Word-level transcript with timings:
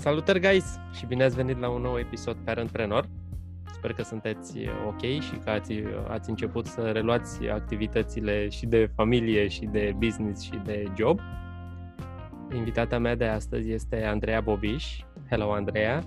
Salutări, 0.00 0.40
guys! 0.40 0.78
Și 0.92 1.06
bine 1.06 1.24
ați 1.24 1.36
venit 1.36 1.58
la 1.58 1.68
un 1.68 1.82
nou 1.82 1.98
episod 1.98 2.36
Parentpreneur. 2.44 3.08
Sper 3.72 3.92
că 3.92 4.02
sunteți 4.02 4.58
ok 4.86 5.00
și 5.00 5.32
că 5.44 5.50
ați, 5.50 5.72
ați 6.08 6.30
început 6.30 6.66
să 6.66 6.80
reluați 6.80 7.48
activitățile 7.48 8.48
și 8.48 8.66
de 8.66 8.90
familie, 8.94 9.48
și 9.48 9.64
de 9.64 9.94
business, 9.96 10.42
și 10.42 10.60
de 10.64 10.84
job. 10.96 11.20
Invitata 12.54 12.98
mea 12.98 13.14
de 13.14 13.26
astăzi 13.26 13.70
este 13.70 14.04
Andreea 14.04 14.40
Bobiș. 14.40 15.00
Hello, 15.30 15.52
Andreea! 15.52 16.02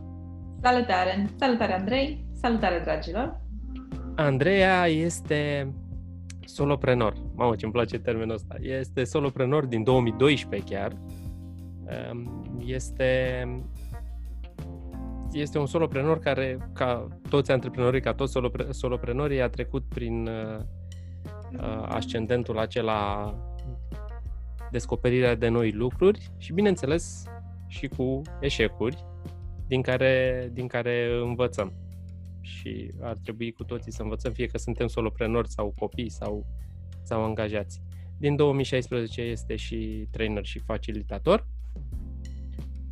Salutare! 0.61 1.29
Salutare, 1.39 1.73
Andrei! 1.73 2.25
Salutare, 2.41 2.81
dragilor! 2.83 3.41
Andreea 4.15 4.87
este 4.87 5.73
soloprenor. 6.45 7.13
Mamă, 7.35 7.55
ce-mi 7.55 7.71
place 7.71 7.99
termenul 7.99 8.33
ăsta. 8.33 8.55
Este 8.61 9.03
soloprenor 9.03 9.65
din 9.65 9.83
2012 9.83 10.73
chiar. 10.75 10.91
Ehm, 11.85 12.43
este 12.65 13.45
este 15.33 15.57
un 15.57 15.65
soloprenor 15.65 16.19
care, 16.19 16.69
ca 16.73 17.07
toți 17.29 17.51
antreprenorii, 17.51 18.01
ca 18.01 18.13
toți 18.13 18.31
solopre, 18.31 18.71
soloprenorii, 18.71 19.41
a 19.41 19.49
trecut 19.49 19.83
prin 19.89 20.27
uh, 20.27 20.59
uh, 21.53 21.85
ascendentul 21.87 22.59
acela 22.59 23.33
descoperirea 24.71 25.35
de 25.35 25.47
noi 25.47 25.71
lucruri 25.71 26.29
și, 26.37 26.53
bineînțeles, 26.53 27.23
și 27.67 27.87
cu 27.87 28.21
eșecuri 28.39 29.05
din 29.67 29.81
care, 29.81 30.49
din 30.53 30.67
care 30.67 31.21
învățăm. 31.23 31.73
Și 32.41 32.91
ar 33.01 33.17
trebui 33.23 33.51
cu 33.51 33.63
toții 33.63 33.91
să 33.91 34.01
învățăm, 34.01 34.31
fie 34.31 34.45
că 34.45 34.57
suntem 34.57 34.87
soloprenori 34.87 35.49
sau 35.49 35.73
copii 35.79 36.09
sau, 36.09 36.45
sau 37.03 37.23
angajați. 37.23 37.81
Din 38.17 38.35
2016 38.35 39.21
este 39.21 39.55
și 39.55 40.07
trainer 40.11 40.45
și 40.45 40.59
facilitator 40.59 41.47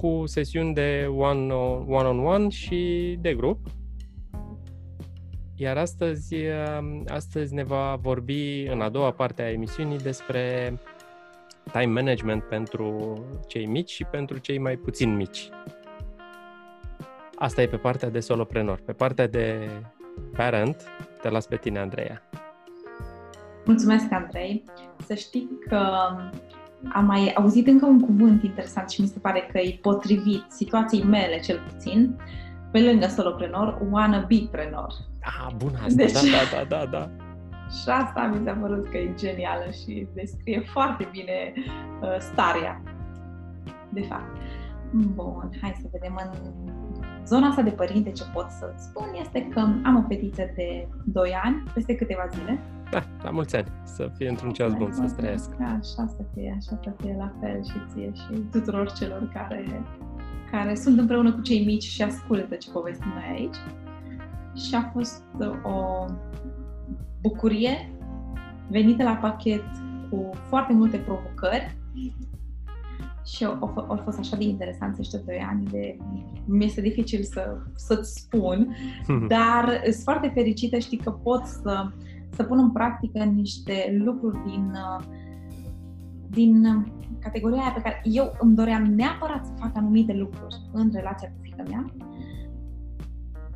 cu 0.02 0.24
sesiuni 0.26 0.74
de 0.74 1.08
one-on-one 1.88 2.50
și 2.50 3.18
de 3.22 3.34
grup. 3.34 3.68
Iar 5.56 5.78
astăzi, 5.78 6.36
um, 6.36 7.04
astăzi 7.08 7.54
ne 7.54 7.64
va 7.64 7.96
vorbi 8.02 8.64
în 8.64 8.82
a 8.82 8.90
doua 8.90 9.12
parte 9.12 9.42
a 9.42 9.52
emisiunii 9.52 9.98
despre 9.98 10.74
time 11.72 12.02
management 12.02 12.44
pentru 12.44 13.20
cei 13.48 13.66
mici 13.66 13.90
și 13.90 14.04
pentru 14.04 14.38
cei 14.38 14.58
mai 14.58 14.76
puțin 14.76 15.16
mici. 15.16 15.50
Asta 17.36 17.62
e 17.62 17.68
pe 17.68 17.78
partea 17.78 18.10
de 18.10 18.20
soloprenor. 18.20 18.82
Pe 18.86 18.94
partea 18.94 19.28
de 19.28 19.70
parent, 20.36 20.84
te 21.22 21.30
las 21.30 21.48
pe 21.48 21.56
tine, 21.56 21.80
Andreea. 21.80 22.22
Mulțumesc, 23.66 24.12
Andrei. 24.12 24.64
Să 25.06 25.14
știi 25.14 25.50
că 25.68 26.10
am 26.94 27.06
mai 27.06 27.34
auzit 27.36 27.68
încă 27.68 27.86
un 27.86 28.00
cuvânt 28.00 28.44
interesant 28.44 28.90
și 28.90 29.02
mi 29.02 29.08
se 29.08 29.20
pare 29.20 29.50
că 29.52 29.58
e 29.58 29.80
potrivit 29.82 30.46
situației 30.48 31.04
mele, 31.04 31.40
cel 31.40 31.60
puțin, 31.72 32.16
pe 32.72 32.82
lângă 32.82 33.08
soloprenor, 33.08 33.82
wannabe-prenor. 33.92 34.94
Ah, 35.22 35.54
bun 35.58 35.72
asta, 35.76 35.96
deci, 35.96 36.12
da, 36.12 36.20
da, 36.20 36.64
da, 36.68 36.76
da, 36.76 36.86
da. 36.92 37.10
Și 37.82 37.90
asta 37.90 38.32
mi 38.34 38.46
s-a 38.46 38.54
părut 38.54 38.90
că 38.90 38.98
e 38.98 39.14
genială 39.16 39.66
și 39.84 40.08
descrie 40.14 40.60
foarte 40.60 41.08
bine 41.12 41.54
uh, 42.02 42.18
starea, 42.20 42.82
de 43.90 44.02
fapt. 44.02 44.38
Bun, 44.92 45.50
hai 45.62 45.78
să 45.82 45.88
vedem 45.92 46.20
în 46.24 46.52
zona 47.26 47.48
asta 47.48 47.62
de 47.62 47.70
părinte 47.70 48.12
ce 48.12 48.24
pot 48.34 48.50
să 48.50 48.74
spun 48.78 49.08
este 49.20 49.48
că 49.54 49.60
am 49.60 50.04
o 50.04 50.08
fetiță 50.08 50.52
de 50.56 50.88
2 51.06 51.40
ani, 51.44 51.64
peste 51.74 51.96
câteva 51.96 52.28
zile, 52.32 52.60
da, 52.92 53.04
la 53.24 53.30
mulți 53.30 53.56
ani, 53.56 53.68
să 53.84 54.12
fie 54.18 54.30
într-un 54.30 54.52
ceas 54.52 54.74
bun, 54.74 54.92
să 54.92 55.14
trăiască. 55.18 55.56
Da, 55.60 55.66
așa 55.66 56.08
să 56.08 56.26
fie, 56.34 56.56
așa 56.58 56.80
să 56.84 56.94
fie 57.02 57.16
la 57.18 57.34
fel 57.40 57.64
și 57.64 57.74
ție 57.94 58.12
și 58.14 58.42
tuturor 58.52 58.92
celor 58.92 59.30
care, 59.34 59.84
care 60.52 60.76
sunt 60.76 61.00
împreună 61.00 61.34
cu 61.34 61.42
cei 61.42 61.66
mici 61.66 61.84
și 61.84 62.02
ascultă 62.02 62.56
ce 62.56 62.72
povestim 62.72 63.12
noi 63.14 63.38
aici. 63.38 63.56
Și 64.66 64.76
a 64.76 64.90
fost 64.94 65.24
o 65.64 66.06
bucurie 67.22 67.92
venită 68.70 69.04
la 69.04 69.16
pachet 69.16 69.64
cu 70.10 70.30
foarte 70.48 70.74
multe 70.74 70.98
provocări 70.98 71.76
și 73.26 73.46
au, 73.46 73.86
au 73.88 74.02
fost 74.04 74.20
așa 74.20 74.38
de 74.38 74.44
interesant 74.44 75.00
ăștia 75.00 75.20
doi 75.26 75.46
ani 75.50 75.66
de... 75.72 75.98
Mi 76.46 76.66
este 76.66 76.82
dificil 76.82 77.24
să, 77.24 77.58
să-ți 77.76 78.20
spun, 78.20 78.76
dar 79.28 79.82
sunt 79.84 80.04
foarte 80.04 80.32
fericită, 80.34 80.78
știi 80.78 80.98
că 80.98 81.12
pot 81.12 81.46
să 81.46 81.92
să 82.32 82.44
pun 82.44 82.58
în 82.58 82.72
practică 82.72 83.24
niște 83.24 84.02
lucruri 84.04 84.38
din, 84.46 84.74
uh, 84.74 85.04
din 86.30 86.86
categoria 87.20 87.62
aia 87.62 87.72
pe 87.72 87.82
care 87.82 88.02
eu 88.04 88.32
îmi 88.40 88.56
doream 88.56 88.84
neapărat 88.84 89.46
să 89.46 89.52
fac 89.60 89.78
anumite 89.78 90.14
lucruri 90.14 90.56
în 90.72 90.90
relația 90.94 91.28
cu 91.28 91.38
fica 91.42 91.64
mea, 91.68 91.86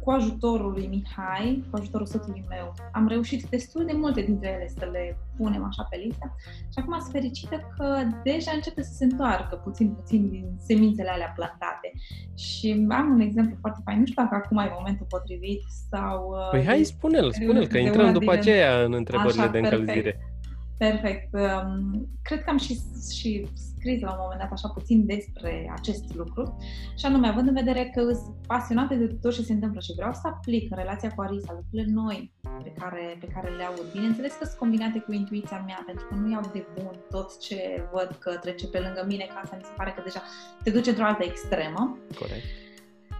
cu 0.05 0.11
ajutorul 0.11 0.71
lui 0.71 0.87
Mihai, 0.87 1.63
cu 1.69 1.77
ajutorul 1.77 2.05
soțului 2.05 2.45
meu, 2.49 2.73
am 2.91 3.07
reușit 3.07 3.49
destul 3.49 3.85
de 3.85 3.93
multe 3.95 4.21
dintre 4.21 4.49
ele 4.55 4.67
să 4.77 4.89
le 4.91 5.17
punem 5.37 5.63
așa 5.63 5.83
pe 5.89 5.97
listă 6.05 6.35
și 6.71 6.79
acum 6.79 6.99
sunt 6.99 7.11
fericită 7.11 7.55
că 7.77 7.87
deja 8.23 8.51
începe 8.53 8.81
să 8.81 8.93
se 8.93 9.03
întoarcă 9.03 9.55
puțin, 9.55 9.89
puțin 9.89 10.29
din 10.29 10.45
semințele 10.57 11.09
alea 11.09 11.33
plantate. 11.35 11.91
Și 12.35 12.85
am 12.89 13.11
un 13.13 13.19
exemplu 13.19 13.57
foarte 13.59 13.81
fain, 13.85 13.99
nu 13.99 14.05
știu 14.05 14.23
dacă 14.23 14.35
acum 14.35 14.57
e 14.57 14.71
momentul 14.77 15.05
potrivit 15.09 15.61
sau... 15.89 16.29
Uh, 16.29 16.49
păi 16.51 16.65
hai, 16.65 16.83
spune-l, 16.83 17.31
spune-l, 17.31 17.67
că 17.67 17.77
intrăm 17.77 18.13
după 18.13 18.31
aceea 18.31 18.83
în 18.83 18.93
întrebările 18.93 19.41
așa, 19.41 19.51
de 19.51 19.57
încălzire. 19.57 20.01
Perfect. 20.01 20.34
Perfect. 20.77 21.33
Um, 21.33 22.07
cred 22.21 22.43
că 22.43 22.49
am 22.49 22.57
și, 22.57 22.79
și 23.19 23.47
scris 23.85 24.01
la 24.01 24.11
un 24.11 24.17
moment 24.21 24.39
dat 24.39 24.51
așa 24.51 24.67
puțin 24.67 25.05
despre 25.05 25.71
acest 25.77 26.15
lucru 26.15 26.57
și 26.97 27.05
anume, 27.05 27.27
având 27.27 27.47
în 27.47 27.53
vedere 27.53 27.91
că 27.93 28.01
sunt 28.01 28.35
pasionată 28.47 28.93
de 28.95 29.07
tot 29.21 29.33
ce 29.33 29.41
se 29.41 29.53
întâmplă 29.53 29.79
și 29.79 29.93
vreau 29.95 30.13
să 30.13 30.21
aplic 30.23 30.71
în 30.71 30.77
relația 30.77 31.11
cu 31.13 31.21
Arisa 31.21 31.53
lucrurile 31.53 31.93
noi 31.93 32.33
pe 32.63 32.71
care, 32.79 33.17
pe 33.19 33.27
care 33.33 33.49
le 33.49 33.63
aud. 33.63 33.91
Bineînțeles 33.91 34.33
că 34.33 34.45
sunt 34.45 34.57
combinate 34.57 34.99
cu 34.99 35.11
intuiția 35.11 35.63
mea, 35.65 35.83
pentru 35.85 36.05
că 36.07 36.15
nu 36.15 36.31
iau 36.31 36.49
de 36.53 36.65
bun 36.75 36.95
tot 37.09 37.39
ce 37.39 37.87
văd 37.93 38.15
că 38.19 38.31
trece 38.41 38.67
pe 38.67 38.79
lângă 38.79 39.03
mine, 39.07 39.25
ca 39.33 39.39
asta 39.43 39.55
mi 39.55 39.63
se 39.63 39.73
pare 39.77 39.91
că 39.95 40.01
deja 40.03 40.21
te 40.63 40.69
duce 40.69 40.89
într-o 40.89 41.05
altă 41.05 41.23
extremă. 41.23 41.97
Corect. 42.19 42.45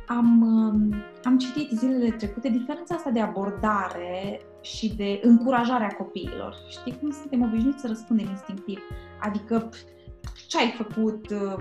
Am, 0.07 0.41
um, 0.41 0.95
am 1.23 1.37
citit 1.37 1.69
zilele 1.71 2.09
trecute 2.09 2.49
diferența 2.49 2.95
asta 2.95 3.09
de 3.09 3.19
abordare 3.19 4.41
și 4.65 4.95
de 4.95 5.19
încurajarea 5.23 5.95
copiilor. 5.97 6.55
Știi 6.69 6.97
cum 6.99 7.11
suntem 7.11 7.41
obișnuiți 7.41 7.81
să 7.81 7.87
răspundem 7.87 8.27
instinctiv? 8.29 8.79
Adică 9.19 9.69
ce 10.47 10.57
ai 10.57 10.73
făcut, 10.77 11.29
uh, 11.29 11.55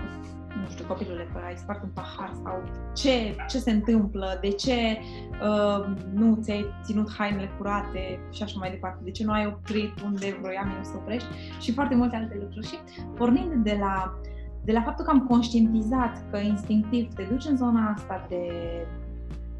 nu 0.61 0.69
știu, 0.69 0.85
copilule, 0.85 1.29
că 1.33 1.39
ai 1.45 1.57
spart 1.57 1.83
un 1.83 1.89
pahar 1.93 2.31
sau 2.43 2.63
ce, 2.93 3.35
ce 3.49 3.57
se 3.57 3.71
întâmplă, 3.71 4.37
de 4.41 4.49
ce 4.49 4.97
uh, 5.41 5.85
nu 6.13 6.37
ți-ai 6.41 6.65
ținut 6.83 7.13
hainele 7.17 7.49
curate 7.57 8.19
și 8.31 8.43
așa 8.43 8.55
mai 8.59 8.69
departe, 8.69 8.99
de 9.03 9.11
ce 9.11 9.23
nu 9.23 9.31
ai 9.31 9.45
oprit 9.45 10.01
unde 10.05 10.37
vroiam 10.41 10.69
eu 10.77 10.83
să 10.83 10.91
oprești 10.95 11.27
și 11.59 11.71
foarte 11.73 11.95
multe 11.95 12.15
alte 12.15 12.37
lucruri. 12.41 12.67
Și 12.67 12.75
pornind 13.15 13.63
de 13.63 13.77
la, 13.79 14.19
de 14.63 14.71
la 14.71 14.81
faptul 14.81 15.05
că 15.05 15.11
am 15.11 15.27
conștientizat 15.27 16.23
că 16.31 16.37
instinctiv 16.37 17.13
te 17.13 17.23
duci 17.23 17.45
în 17.45 17.57
zona 17.57 17.93
asta 17.95 18.25
de 18.29 18.45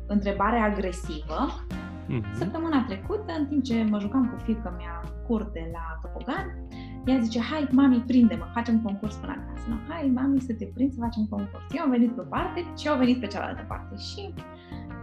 întrebare 0.08 0.58
agresivă, 0.58 1.66
mm-hmm. 2.08 2.34
săptămâna 2.34 2.84
trecută, 2.88 3.34
în 3.40 3.46
timp 3.48 3.64
ce 3.64 3.84
mă 3.90 4.00
jucam 4.00 4.30
cu 4.30 4.44
fiica 4.44 4.70
mea 4.70 5.02
curte 5.28 5.70
la 5.72 6.00
topogan, 6.02 6.68
ea 7.06 7.20
zice, 7.20 7.40
hai, 7.40 7.68
mami, 7.72 8.04
prinde-mă, 8.08 8.46
facem 8.54 8.82
concurs 8.82 9.16
până 9.16 9.32
acasă. 9.32 9.66
No, 9.70 9.76
hai, 9.88 10.12
mami, 10.16 10.40
să 10.40 10.54
te 10.54 10.66
prind 10.66 10.92
să 10.92 11.00
facem 11.00 11.26
concurs. 11.30 11.64
Eu 11.76 11.84
am 11.84 11.90
venit 11.90 12.12
pe 12.12 12.22
o 12.22 12.24
parte 12.24 12.66
și 12.78 12.88
eu 12.88 12.94
am 12.94 13.00
venit 13.00 13.20
pe 13.20 13.28
cealaltă 13.28 13.66
parte. 13.68 13.96
Și, 13.98 14.34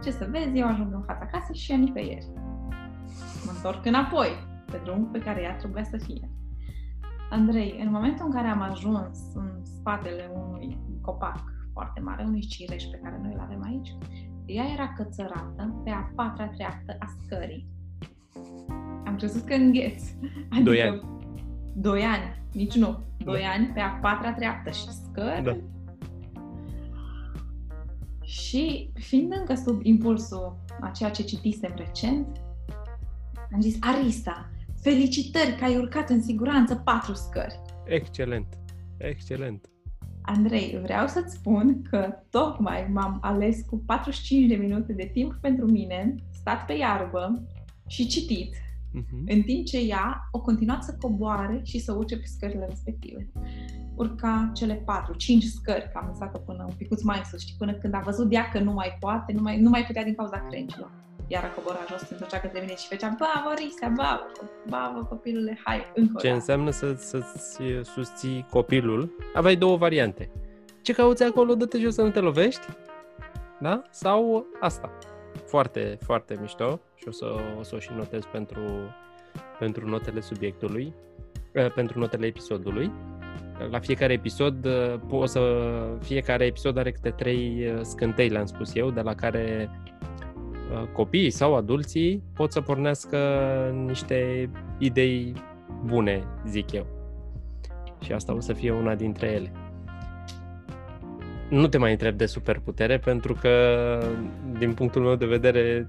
ce 0.03 0.11
să 0.11 0.27
vezi, 0.31 0.57
eu 0.57 0.67
ajung 0.67 0.93
în 0.93 1.01
fața 1.01 1.25
casei 1.25 1.55
și 1.55 1.71
ea 1.71 1.77
nicăieri. 1.77 2.31
Mă 3.45 3.51
întorc 3.55 3.85
înapoi, 3.85 4.29
pe 4.65 4.81
drumul 4.83 5.09
pe 5.11 5.19
care 5.19 5.41
ea 5.41 5.55
trebuia 5.55 5.83
să 5.83 5.97
fie. 5.97 6.29
Andrei, 7.29 7.81
în 7.85 7.91
momentul 7.91 8.25
în 8.25 8.31
care 8.31 8.47
am 8.47 8.61
ajuns 8.61 9.17
în 9.33 9.63
spatele 9.63 10.31
unui 10.33 10.77
copac 11.01 11.43
foarte 11.73 11.99
mare, 11.99 12.23
unui 12.23 12.41
cireș 12.41 12.83
pe 12.83 12.99
care 13.03 13.19
noi 13.21 13.33
îl 13.33 13.39
avem 13.39 13.63
aici, 13.63 13.95
ea 14.45 14.65
era 14.73 14.93
cățărată 14.97 15.81
pe 15.83 15.89
a 15.89 16.11
patra 16.15 16.47
treaptă 16.47 16.95
a 16.99 17.05
scării. 17.23 17.67
Am 19.05 19.15
crezut 19.17 19.43
că 19.43 19.53
îngheț. 19.53 20.03
Adică 20.49 20.63
Doi 20.63 20.81
ani. 20.81 21.01
Doi 21.75 22.01
ani, 22.01 22.41
nici 22.53 22.75
nu. 22.75 22.99
Doi 23.23 23.41
da. 23.41 23.49
ani 23.49 23.71
pe 23.73 23.79
a 23.79 23.89
patra 23.89 24.33
treaptă 24.33 24.71
și 24.71 24.91
scări. 24.91 25.43
Da. 25.43 25.57
Și 28.21 28.91
fiind 28.93 29.33
încă 29.39 29.55
sub 29.55 29.79
impulsul 29.85 30.57
a 30.81 30.89
ceea 30.89 31.09
ce 31.09 31.23
citisem 31.23 31.73
recent, 31.75 32.27
am 33.53 33.61
zis, 33.61 33.77
Arisa, 33.79 34.49
felicitări 34.81 35.55
că 35.57 35.63
ai 35.63 35.77
urcat 35.77 36.09
în 36.09 36.21
siguranță 36.21 36.75
patru 36.75 37.13
scări. 37.13 37.61
Excelent, 37.85 38.47
excelent. 38.97 39.72
Andrei, 40.25 40.79
vreau 40.81 41.07
să-ți 41.07 41.35
spun 41.35 41.81
că 41.89 42.13
tocmai 42.29 42.87
m-am 42.91 43.17
ales 43.21 43.61
cu 43.69 43.83
45 43.85 44.47
de 44.47 44.55
minute 44.55 44.93
de 44.93 45.09
timp 45.13 45.33
pentru 45.41 45.65
mine, 45.65 46.15
stat 46.31 46.65
pe 46.65 46.73
iarbă 46.73 47.43
și 47.87 48.07
citit 48.07 48.55
uh-huh. 48.55 49.23
în 49.25 49.41
timp 49.41 49.65
ce 49.65 49.79
ea 49.79 50.29
o 50.31 50.41
continuat 50.41 50.83
să 50.83 50.97
coboare 51.01 51.61
și 51.63 51.79
să 51.79 51.93
urce 51.93 52.17
pe 52.17 52.25
scările 52.25 52.65
respective. 52.65 53.31
urca 53.95 54.51
cele 54.53 54.73
patru, 54.73 55.15
cinci 55.15 55.43
scări, 55.43 55.89
că 55.91 55.97
am 55.97 56.07
lăsat-o 56.07 56.37
până 56.39 56.65
un 56.69 56.75
picuț 56.77 57.01
mai 57.01 57.21
sus, 57.29 57.39
știi, 57.39 57.55
până 57.57 57.73
când 57.73 57.93
a 57.93 58.01
văzut 58.05 58.33
ea 58.33 58.49
că 58.49 58.59
nu 58.59 58.73
mai 58.73 58.97
poate, 58.99 59.33
nu 59.33 59.41
mai, 59.41 59.59
nu 59.59 59.69
mai 59.69 59.83
putea 59.85 60.03
din 60.03 60.15
cauza 60.15 60.45
crengilor. 60.49 60.91
Iar 61.27 61.43
a 61.43 61.47
coborat 61.47 61.87
jos, 61.89 61.99
se 61.99 62.13
întorcea 62.13 62.39
către 62.39 62.59
mine 62.59 62.75
și 62.75 62.87
făcea, 62.87 63.15
bă, 63.17 63.53
Risa, 63.55 63.87
bă, 63.95 64.19
bă, 64.67 65.05
copilule, 65.09 65.59
hai, 65.63 65.91
încă 65.95 66.19
Ce 66.19 66.29
înseamnă 66.29 66.69
să, 66.69 66.93
să-ți 66.97 67.59
susții 67.83 68.45
copilul? 68.49 69.15
Aveai 69.33 69.55
două 69.55 69.77
variante. 69.77 70.31
Ce 70.81 70.93
cauți 70.93 71.23
acolo, 71.23 71.55
dă-te 71.55 71.79
jos 71.79 71.93
să 71.93 72.01
nu 72.01 72.09
te 72.09 72.19
lovești? 72.19 72.67
Da? 73.59 73.81
Sau 73.89 74.45
asta. 74.59 74.91
Foarte, 75.45 75.97
foarte 76.01 76.37
mișto 76.41 76.79
și 76.95 77.07
o 77.07 77.11
să 77.11 77.25
o, 77.59 77.63
să 77.63 77.75
o 77.75 77.79
și 77.79 77.89
notez 77.95 78.23
pentru, 78.31 78.61
pentru 79.59 79.87
notele 79.87 80.21
subiectului, 80.21 80.93
eh, 81.51 81.71
pentru 81.71 81.99
notele 81.99 82.25
episodului. 82.25 82.91
La 83.69 83.79
fiecare 83.79 84.13
episod, 84.13 84.65
eh, 84.65 84.99
o 85.09 85.25
să, 85.25 85.41
fiecare 86.01 86.45
episod 86.45 86.77
are 86.77 86.91
câte 86.91 87.09
trei 87.09 87.63
eh, 87.63 87.79
scântei, 87.81 88.29
le-am 88.29 88.45
spus 88.45 88.75
eu, 88.75 88.91
de 88.91 89.01
la 89.01 89.15
care 89.15 89.69
copiii 90.93 91.29
sau 91.29 91.55
adulții 91.55 92.23
pot 92.33 92.51
să 92.51 92.61
pornească 92.61 93.17
niște 93.85 94.49
idei 94.77 95.33
bune, 95.85 96.23
zic 96.47 96.71
eu. 96.71 96.85
Și 97.99 98.11
asta 98.11 98.33
o 98.33 98.39
să 98.39 98.53
fie 98.53 98.71
una 98.71 98.95
dintre 98.95 99.27
ele 99.27 99.51
nu 101.53 101.67
te 101.67 101.77
mai 101.77 101.91
întreb 101.91 102.17
de 102.17 102.25
superputere, 102.25 102.97
pentru 102.97 103.33
că, 103.33 103.49
din 104.57 104.73
punctul 104.73 105.01
meu 105.01 105.15
de 105.15 105.25
vedere, 105.25 105.87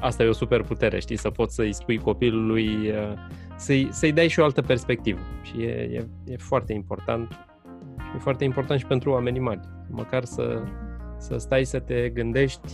asta 0.00 0.22
e 0.22 0.28
o 0.28 0.32
superputere, 0.32 0.98
știi, 0.98 1.16
să 1.16 1.30
poți 1.30 1.54
să-i 1.54 1.72
spui 1.72 1.98
copilului, 1.98 2.66
uh, 2.66 3.12
să-i, 3.56 3.88
să-i 3.90 4.12
dai 4.12 4.28
și 4.28 4.40
o 4.40 4.44
altă 4.44 4.62
perspectivă. 4.62 5.18
Și 5.42 5.62
e, 5.62 5.70
e, 5.70 6.06
e 6.24 6.36
foarte 6.36 6.72
important. 6.72 7.46
E 8.16 8.18
foarte 8.18 8.44
important 8.44 8.80
și 8.80 8.86
pentru 8.86 9.10
oamenii 9.10 9.40
mari. 9.40 9.60
Măcar 9.90 10.24
să, 10.24 10.62
să 11.18 11.36
stai 11.36 11.64
să 11.64 11.78
te 11.78 12.08
gândești 12.08 12.72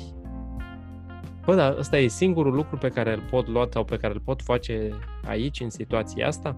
Bă, 1.48 1.54
dar 1.54 1.76
ăsta 1.78 1.98
e 1.98 2.06
singurul 2.06 2.54
lucru 2.54 2.76
pe 2.76 2.88
care 2.88 3.12
îl 3.12 3.22
pot 3.30 3.48
lua 3.48 3.68
sau 3.70 3.84
pe 3.84 3.96
care 3.96 4.14
îl 4.14 4.20
pot 4.20 4.42
face 4.42 4.90
aici, 5.24 5.60
în 5.60 5.70
situația 5.70 6.26
asta? 6.26 6.54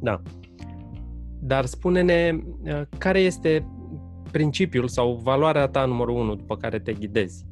Da. 0.00 0.22
Dar 1.40 1.64
spune-ne 1.64 2.38
uh, 2.62 2.82
care 2.98 3.18
este 3.18 3.68
principiul 4.30 4.88
sau 4.88 5.20
valoarea 5.22 5.68
ta 5.68 5.84
numărul 5.84 6.16
unu 6.16 6.34
după 6.34 6.56
care 6.56 6.78
te 6.78 6.92
ghidezi? 6.92 7.46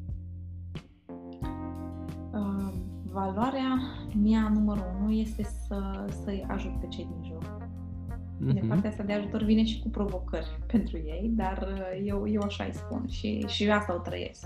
Uh, 2.31 2.73
valoarea 3.11 3.79
mea 4.23 4.51
numărul 4.53 4.95
unu 5.01 5.11
este 5.11 5.43
să, 5.43 6.05
să-i 6.23 6.45
ajut 6.47 6.79
pe 6.79 6.87
cei 6.87 7.07
din 7.11 7.31
jur. 7.31 7.43
Mm-hmm. 7.43 8.53
De 8.53 8.59
mhm. 8.59 8.67
partea 8.67 8.89
asta 8.89 9.03
de 9.03 9.13
ajutor 9.13 9.43
vine 9.43 9.63
și 9.63 9.81
cu 9.81 9.89
provocări 9.89 10.59
pentru 10.71 10.97
ei, 10.97 11.31
dar 11.35 11.67
uh, 11.67 12.01
eu, 12.05 12.27
eu 12.27 12.41
așa 12.41 12.63
îi 12.63 12.73
spun 12.73 13.07
și, 13.09 13.43
și 13.47 13.63
eu 13.63 13.73
asta 13.73 13.95
o 13.95 13.99
trăiesc. 13.99 14.45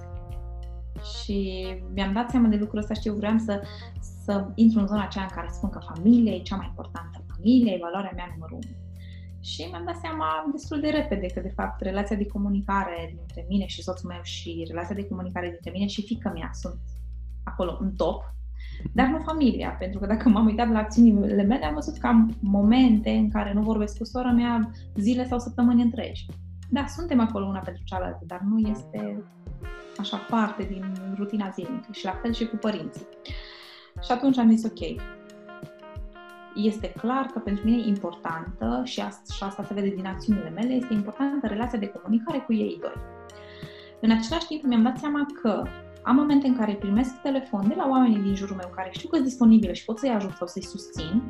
Și 1.24 1.68
mi-am 1.94 2.14
dat 2.14 2.30
seama 2.30 2.48
de 2.48 2.56
lucrul 2.56 2.80
ăsta, 2.80 2.94
știu, 2.94 3.14
vreau 3.14 3.38
să, 3.38 3.62
să 4.26 4.48
intru 4.56 4.80
în 4.80 4.88
zona 4.88 5.04
aceea 5.04 5.24
în 5.24 5.36
care 5.36 5.48
spun 5.52 5.70
că 5.70 5.80
familia 5.94 6.34
e 6.34 6.40
cea 6.40 6.56
mai 6.56 6.68
importantă. 6.68 7.26
Familia 7.36 7.74
e 7.74 7.80
valoarea 7.82 8.12
mea 8.16 8.28
numărul 8.34 8.60
unu. 8.64 8.76
Și 9.42 9.68
mi-am 9.72 9.86
dat 9.86 9.96
seama 9.96 10.50
destul 10.52 10.80
de 10.80 10.90
repede 10.90 11.26
că, 11.26 11.40
de 11.40 11.54
fapt, 11.56 11.82
relația 11.82 12.16
de 12.16 12.26
comunicare 12.26 13.14
dintre 13.16 13.46
mine 13.50 13.66
și 13.66 13.84
soțul 13.84 14.10
meu 14.10 14.20
și 14.22 14.66
relația 14.68 14.96
de 14.96 15.08
comunicare 15.08 15.50
dintre 15.50 15.72
mine 15.72 15.88
și 15.88 16.06
fica 16.06 16.30
mea 16.30 16.50
sunt 16.54 16.80
acolo 17.44 17.78
în 17.80 17.96
top, 17.96 18.36
dar 18.94 19.08
nu 19.08 19.20
familia, 19.20 19.70
pentru 19.70 20.00
că 20.00 20.06
dacă 20.06 20.30
m-am 20.30 20.46
uitat 20.46 20.70
la 20.70 20.80
acțiunile 20.80 21.44
mele, 21.44 21.66
am 21.66 21.74
văzut 21.74 21.98
că 21.98 22.08
am 22.08 22.36
momente 22.40 23.10
în 23.10 23.30
care 23.30 23.54
nu 23.54 23.62
vorbesc 23.62 23.98
cu 23.98 24.04
sora 24.04 24.32
mea 24.32 24.72
zile 24.96 25.26
sau 25.26 25.40
săptămâni 25.40 25.82
întregi. 25.82 26.26
Da, 26.70 26.86
suntem 26.86 27.20
acolo 27.20 27.46
una 27.46 27.60
pentru 27.60 27.84
cealaltă, 27.84 28.24
dar 28.26 28.40
nu 28.40 28.70
este 28.70 29.24
așa 30.00 30.18
parte 30.18 30.64
din 30.64 30.84
rutina 31.18 31.50
zilnică 31.50 31.88
și 31.92 32.06
la 32.06 32.12
fel 32.22 32.34
și 32.34 32.48
cu 32.48 32.56
părinții. 32.56 33.08
Și 34.02 34.12
atunci 34.12 34.38
am 34.38 34.50
zis, 34.50 34.64
ok, 34.64 34.80
este 36.56 36.94
clar 37.02 37.26
că 37.26 37.40
pentru 37.40 37.66
mine 37.66 37.78
e 37.78 37.88
importantă, 37.88 38.82
și 38.84 39.00
asta, 39.00 39.34
și 39.34 39.44
asta 39.44 39.64
se 39.64 39.74
vede 39.74 39.90
din 39.96 40.06
acțiunile 40.06 40.50
mele, 40.50 40.74
este 40.74 40.94
importantă 40.94 41.48
relația 41.48 41.80
de 41.80 41.88
comunicare 41.88 42.40
cu 42.40 42.54
ei 42.54 42.78
doi. 42.82 42.96
În 44.02 44.12
același 44.12 44.48
timp 44.48 44.64
mi-am 44.64 44.84
dat 44.84 44.98
seama 44.98 45.26
că 45.42 45.64
am 46.04 46.16
momente 46.16 46.48
în 46.48 46.58
care 46.58 46.74
primesc 46.74 47.22
telefon 47.22 47.68
de 47.68 47.74
la 47.78 47.88
oamenii 47.90 48.22
din 48.22 48.36
jurul 48.36 48.56
meu 48.56 48.72
care 48.76 48.90
știu 48.92 49.10
că 49.10 49.16
sunt 49.16 49.28
disponibile 49.28 49.74
și 49.74 49.86
pot 49.86 50.00
să-i 50.00 50.10
ajut 50.10 50.32
sau 50.32 50.48
să-i 50.48 50.64
susțin, 50.64 51.24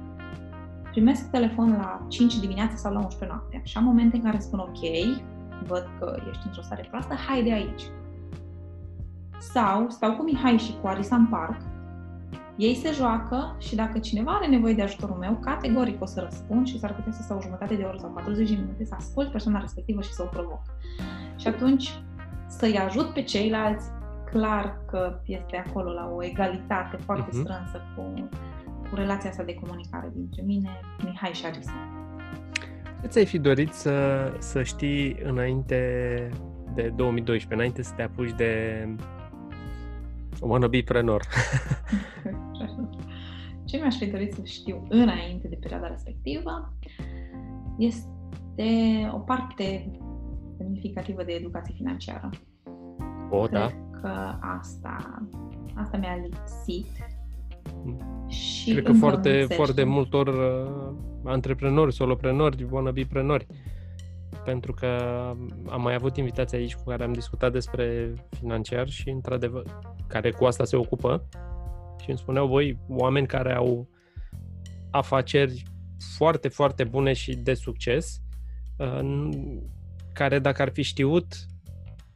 primesc 0.91 1.29
telefon 1.29 1.69
la 1.71 2.05
5 2.07 2.39
dimineața 2.39 2.75
sau 2.75 2.93
la 2.93 2.99
11 2.99 3.37
noaptea 3.37 3.61
și 3.63 3.77
am 3.77 3.83
momente 3.83 4.15
în 4.15 4.23
care 4.23 4.39
spun 4.39 4.59
ok, 4.59 4.79
văd 5.67 5.87
că 5.99 6.21
ești 6.29 6.45
într-o 6.45 6.61
stare 6.61 6.87
proastă, 6.89 7.13
hai 7.13 7.43
de 7.43 7.53
aici. 7.53 7.81
Sau 9.39 9.89
stau 9.89 10.15
cu 10.15 10.23
Mihai 10.23 10.57
și 10.57 10.75
cu 10.81 10.87
Arisa 10.87 11.15
în 11.15 11.27
parc 11.27 11.61
ei 12.57 12.75
se 12.75 12.91
joacă 12.91 13.55
și 13.59 13.75
dacă 13.75 13.99
cineva 13.99 14.31
are 14.31 14.47
nevoie 14.47 14.73
de 14.73 14.81
ajutorul 14.81 15.15
meu, 15.15 15.39
categoric 15.41 16.01
o 16.01 16.05
să 16.05 16.19
răspund 16.19 16.67
și 16.67 16.79
s-ar 16.79 16.95
putea 16.95 17.11
să 17.11 17.21
stau 17.21 17.37
o 17.37 17.41
jumătate 17.41 17.75
de 17.75 17.83
oră 17.83 17.97
sau 17.99 18.09
40 18.09 18.49
de 18.49 18.55
minute 18.55 18.85
să 18.85 18.95
ascult 18.97 19.31
persoana 19.31 19.59
respectivă 19.59 20.01
și 20.01 20.11
să 20.11 20.23
o 20.23 20.25
provoc. 20.25 20.61
Și 21.35 21.47
atunci 21.47 22.01
să-i 22.47 22.77
ajut 22.77 23.13
pe 23.13 23.21
ceilalți, 23.21 23.89
clar 24.31 24.81
că 24.85 25.19
este 25.25 25.63
acolo 25.67 25.91
la 25.91 26.11
o 26.15 26.23
egalitate 26.23 26.97
foarte 26.97 27.29
uh-huh. 27.29 27.41
strânsă 27.41 27.81
cu, 27.95 28.29
cu 28.89 28.95
relația 28.95 29.29
asta 29.29 29.43
de 29.43 29.53
comunicare 29.53 30.11
dintre 30.15 30.41
mine, 30.45 30.69
Mihai 31.03 31.31
și 31.33 31.45
Arisa. 31.45 31.71
Ce 33.01 33.07
ți-ai 33.07 33.25
fi 33.25 33.39
dorit 33.39 33.73
să, 33.73 34.27
să 34.39 34.63
știi 34.63 35.17
înainte 35.23 35.77
de 36.73 36.93
2012, 36.95 37.53
înainte 37.53 37.81
să 37.81 37.93
te 37.95 38.01
apuci 38.01 38.33
de 38.35 38.83
wannabe-prenor? 40.41 41.21
Ce 43.65 43.77
mi-aș 43.77 43.95
fi 43.95 44.05
dorit 44.05 44.33
să 44.33 44.41
știu 44.43 44.85
înainte 44.89 45.47
de 45.47 45.57
perioada 45.59 45.87
respectivă 45.87 46.73
este 47.77 49.09
o 49.13 49.17
parte 49.17 49.91
semnificativă 50.57 51.23
de 51.23 51.31
educație 51.31 51.73
financiară. 51.77 52.29
O, 53.29 53.47
da. 53.47 53.65
Cred 53.65 53.79
da. 53.91 53.99
că 53.99 54.37
asta, 54.59 55.21
asta 55.75 55.97
mi-a 55.97 56.15
lipsit. 56.23 56.87
Și 58.27 58.71
Cred 58.71 58.83
că 58.83 58.93
foarte, 58.93 59.45
foarte 59.49 59.83
multor 59.83 60.27
uh, 60.27 60.95
antreprenori, 61.23 61.93
soloprenori, 61.93 62.67
wannabe-prenori 62.71 63.47
pentru 64.45 64.73
că 64.73 64.85
am 65.69 65.81
mai 65.81 65.93
avut 65.93 66.17
invitații 66.17 66.57
aici 66.57 66.75
cu 66.75 66.83
care 66.83 67.03
am 67.03 67.13
discutat 67.13 67.51
despre 67.51 68.13
financiar 68.29 68.89
și, 68.89 69.09
într-adevăr, 69.09 69.63
care 70.07 70.31
cu 70.31 70.45
asta 70.45 70.65
se 70.65 70.75
ocupă 70.75 71.27
și 72.01 72.09
îmi 72.09 72.17
spuneau, 72.17 72.47
voi, 72.47 72.79
oameni 72.87 73.27
care 73.27 73.53
au 73.53 73.89
afaceri 74.91 75.63
foarte, 76.17 76.47
foarte 76.47 76.83
bune 76.83 77.13
și 77.13 77.35
de 77.35 77.53
succes, 77.53 78.21
uh, 78.77 79.29
care 80.13 80.39
dacă 80.39 80.61
ar 80.61 80.69
fi 80.69 80.81
știut 80.81 81.35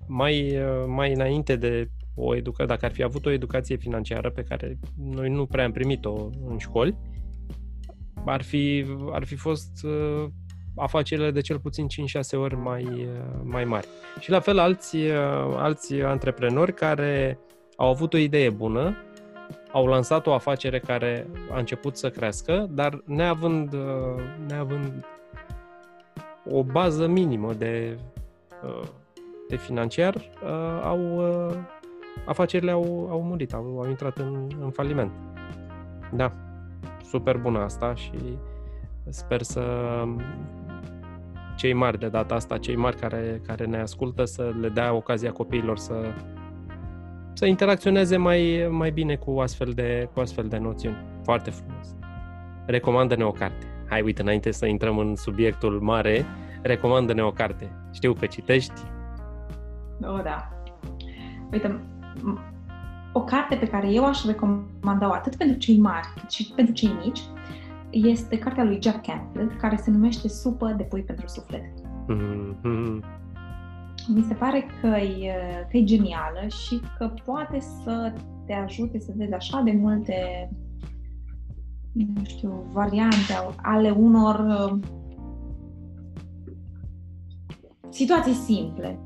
mai, 0.07 0.57
uh, 0.57 0.85
mai 0.87 1.13
înainte 1.13 1.55
de 1.55 1.89
o 2.15 2.35
educație, 2.35 2.65
dacă 2.65 2.85
ar 2.85 2.91
fi 2.91 3.03
avut 3.03 3.25
o 3.25 3.31
educație 3.31 3.75
financiară 3.75 4.31
pe 4.31 4.43
care 4.43 4.79
noi 4.97 5.29
nu 5.29 5.45
prea 5.45 5.65
am 5.65 5.71
primit-o 5.71 6.29
în 6.47 6.57
școli, 6.57 6.97
ar 8.25 8.41
fi, 8.41 8.85
ar 9.11 9.23
fi 9.23 9.35
fost 9.35 9.83
uh, 9.83 10.29
afacerile 10.75 11.31
de 11.31 11.41
cel 11.41 11.59
puțin 11.59 11.87
5-6 11.87 12.39
ori 12.39 12.55
mai, 12.55 13.07
mai 13.43 13.63
mari. 13.63 13.87
Și 14.19 14.29
la 14.29 14.39
fel 14.39 14.59
alți, 14.59 14.97
alți 15.55 15.93
antreprenori 15.93 16.73
care 16.73 17.39
au 17.75 17.89
avut 17.89 18.13
o 18.13 18.17
idee 18.17 18.49
bună, 18.49 18.97
au 19.71 19.85
lansat 19.85 20.27
o 20.27 20.33
afacere 20.33 20.79
care 20.79 21.27
a 21.51 21.57
început 21.57 21.97
să 21.97 22.09
crească, 22.09 22.67
dar 22.71 23.01
neavând, 23.05 23.75
neavând 24.47 25.05
o 26.49 26.63
bază 26.63 27.07
minimă 27.07 27.53
de, 27.53 27.97
de 29.49 29.55
financiar, 29.55 30.29
au, 30.83 31.21
afacerile 32.25 32.71
au, 32.71 33.07
au 33.11 33.21
murit, 33.21 33.53
au, 33.53 33.79
au 33.79 33.89
intrat 33.89 34.17
în, 34.17 34.47
în 34.61 34.69
faliment. 34.69 35.11
Da, 36.13 36.33
super 37.03 37.37
bună 37.37 37.59
asta 37.59 37.95
și 37.95 38.37
sper 39.09 39.41
să 39.41 39.63
cei 41.61 41.73
mari 41.73 41.99
de 41.99 42.07
data 42.07 42.35
asta, 42.35 42.57
cei 42.57 42.75
mari 42.75 42.95
care, 42.95 43.41
care 43.47 43.65
ne 43.65 43.79
ascultă, 43.79 44.25
să 44.25 44.53
le 44.59 44.69
dea 44.69 44.93
ocazia 44.93 45.31
copiilor 45.31 45.77
să, 45.77 45.93
să 47.33 47.45
interacționeze 47.45 48.17
mai, 48.17 48.67
mai 48.69 48.91
bine 48.91 49.15
cu 49.15 49.39
astfel, 49.39 49.71
de, 49.75 50.09
cu 50.13 50.19
astfel 50.19 50.47
de 50.47 50.57
noțiuni. 50.57 50.97
Foarte 51.23 51.49
frumos. 51.49 51.95
Recomandă-ne 52.65 53.23
o 53.23 53.31
carte. 53.31 53.65
Hai, 53.89 54.01
uite, 54.01 54.21
înainte 54.21 54.51
să 54.51 54.65
intrăm 54.65 54.97
în 54.97 55.15
subiectul 55.15 55.79
mare, 55.81 56.25
recomandă-ne 56.61 57.23
o 57.23 57.31
carte. 57.31 57.71
Știu 57.91 58.13
că 58.13 58.25
citești. 58.25 58.81
O, 60.01 60.21
da. 60.23 60.49
Uite, 61.51 61.79
o 63.11 63.23
carte 63.23 63.55
pe 63.55 63.67
care 63.67 63.91
eu 63.91 64.05
aș 64.05 64.25
recomanda-o 64.25 65.11
atât 65.11 65.35
pentru 65.35 65.57
cei 65.57 65.77
mari 65.77 66.07
cât 66.19 66.31
și 66.31 66.51
pentru 66.55 66.73
cei 66.73 66.95
mici 67.03 67.19
este 67.91 68.37
cartea 68.37 68.63
lui 68.63 68.79
Jack 68.81 69.05
Canfield, 69.05 69.51
care 69.59 69.75
se 69.75 69.91
numește 69.91 70.27
Supă 70.27 70.73
de 70.77 70.83
pui 70.83 71.03
pentru 71.03 71.27
suflet. 71.27 71.71
Mm-hmm. 72.07 73.19
Mi 74.07 74.25
se 74.27 74.33
pare 74.33 74.65
că 74.81 74.87
e, 74.87 75.33
că 75.69 75.77
e 75.77 75.83
genială 75.83 76.47
și 76.47 76.81
că 76.97 77.13
poate 77.25 77.59
să 77.59 78.13
te 78.45 78.53
ajute 78.53 78.99
să 78.99 79.11
vezi 79.15 79.33
așa 79.33 79.61
de 79.61 79.71
multe 79.71 80.49
nu 81.93 82.23
știu, 82.23 82.65
variante 82.71 83.33
ale 83.61 83.89
unor 83.89 84.39
uh, 84.39 84.79
situații 87.89 88.33
simple. 88.33 88.99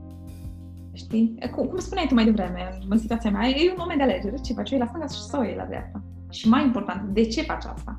Știi? 0.94 1.38
Cum, 1.56 1.68
cum 1.68 1.80
spuneai 1.80 2.08
tu 2.08 2.14
mai 2.14 2.26
devreme, 2.26 2.78
în 2.90 2.98
situația 2.98 3.32
mea, 3.32 3.48
e 3.48 3.70
un 3.70 3.76
moment 3.78 3.98
de 3.98 4.04
alegere. 4.04 4.36
Ce 4.36 4.54
faci? 4.54 4.72
O 4.72 4.78
la 4.78 4.86
stânga 4.86 5.08
sau 5.08 5.44
e 5.44 5.56
la 5.56 5.66
dreapta? 5.66 6.04
Și 6.30 6.48
mai 6.48 6.66
important, 6.66 7.14
de 7.14 7.22
ce 7.26 7.42
faci 7.42 7.64
asta? 7.64 7.98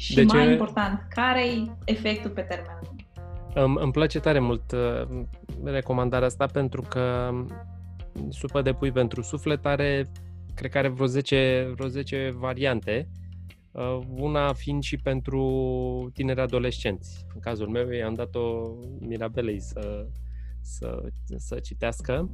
Și 0.00 0.14
de 0.14 0.22
mai 0.22 0.44
ce... 0.44 0.50
important, 0.50 1.06
care 1.08 1.46
e 1.46 1.70
efectul 1.84 2.30
pe 2.30 2.40
termen 2.40 2.78
lung? 2.82 3.00
Îmi, 3.54 3.76
îmi 3.80 3.92
place 3.92 4.20
tare 4.20 4.38
mult 4.38 4.72
uh, 4.72 5.24
recomandarea 5.64 6.26
asta 6.26 6.46
pentru 6.46 6.82
că 6.88 7.30
supă 8.28 8.62
de 8.62 8.72
pui 8.72 8.92
pentru 8.92 9.22
suflet 9.22 9.66
are, 9.66 10.06
cred 10.54 10.70
că 10.70 10.78
are 10.78 10.88
vreo 10.88 11.06
10, 11.06 11.70
vreo 11.74 11.88
10 11.88 12.34
variante 12.38 13.08
Uh, 13.72 13.98
una 14.08 14.52
fiind 14.52 14.82
și 14.82 14.96
pentru 14.96 16.10
tineri 16.12 16.40
adolescenți. 16.40 17.26
În 17.34 17.40
cazul 17.40 17.68
meu, 17.68 17.90
i-am 17.90 18.14
dat-o 18.14 18.74
Mirabelei 19.00 19.60
să, 19.60 20.06
să, 20.60 21.02
să 21.36 21.58
citească 21.58 22.30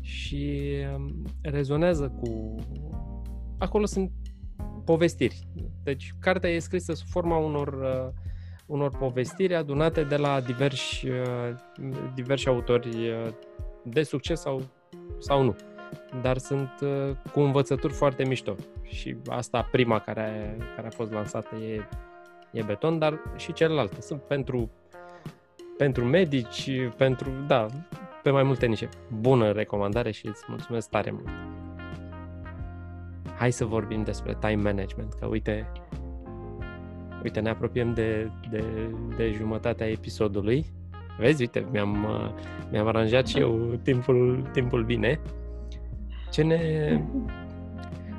și 0.00 0.72
um, 0.94 1.24
rezonează 1.42 2.08
cu... 2.08 2.54
Acolo 3.58 3.86
sunt 3.86 4.10
povestiri. 4.84 5.46
Deci, 5.82 6.14
cartea 6.20 6.50
e 6.50 6.58
scrisă 6.58 6.92
sub 6.92 7.06
forma 7.08 7.36
unor, 7.36 7.68
uh, 7.68 8.12
unor 8.66 8.96
povestiri 8.96 9.54
adunate 9.54 10.02
de 10.02 10.16
la 10.16 10.40
diversi, 10.40 11.08
uh, 11.08 11.16
diversi 12.14 12.48
autori 12.48 13.12
de 13.82 14.02
succes 14.02 14.40
sau, 14.40 14.62
sau 15.18 15.42
nu 15.42 15.56
dar 16.22 16.38
sunt 16.38 16.70
uh, 16.80 17.16
cu 17.32 17.40
învățături 17.40 17.92
foarte 17.92 18.24
mișto. 18.24 18.54
Și 18.82 19.16
asta, 19.26 19.68
prima 19.70 19.98
care, 19.98 20.56
care 20.76 20.86
a 20.86 20.90
fost 20.90 21.12
lansată, 21.12 21.56
e, 21.56 21.88
e 22.50 22.62
beton, 22.62 22.98
dar 22.98 23.20
și 23.36 23.52
celelalte 23.52 24.00
sunt 24.00 24.22
pentru, 24.22 24.70
pentru 25.76 26.04
medici, 26.04 26.70
pentru, 26.96 27.30
da, 27.46 27.66
pe 28.22 28.30
mai 28.30 28.42
multe 28.42 28.66
nișe. 28.66 28.88
Bună 29.20 29.52
recomandare 29.52 30.10
și 30.10 30.26
îți 30.26 30.44
mulțumesc 30.48 30.88
tare 30.88 31.10
mult. 31.10 31.49
Hai 33.40 33.50
să 33.52 33.64
vorbim 33.64 34.02
despre 34.02 34.36
time 34.40 34.62
management, 34.62 35.12
că 35.12 35.26
uite, 35.26 35.72
uite 37.22 37.40
ne 37.40 37.48
apropiem 37.48 37.94
de, 37.94 38.30
de, 38.50 38.64
de 39.16 39.32
jumătatea 39.32 39.86
episodului. 39.86 40.66
Vezi, 41.18 41.40
uite, 41.40 41.66
mi-am, 41.70 42.04
uh, 42.04 42.30
mi-am 42.70 42.86
aranjat 42.86 43.26
și 43.26 43.38
eu 43.38 43.80
timpul, 43.82 44.48
timpul 44.52 44.84
bine. 44.84 45.20
Ce 46.30 46.42
ne... 46.42 46.58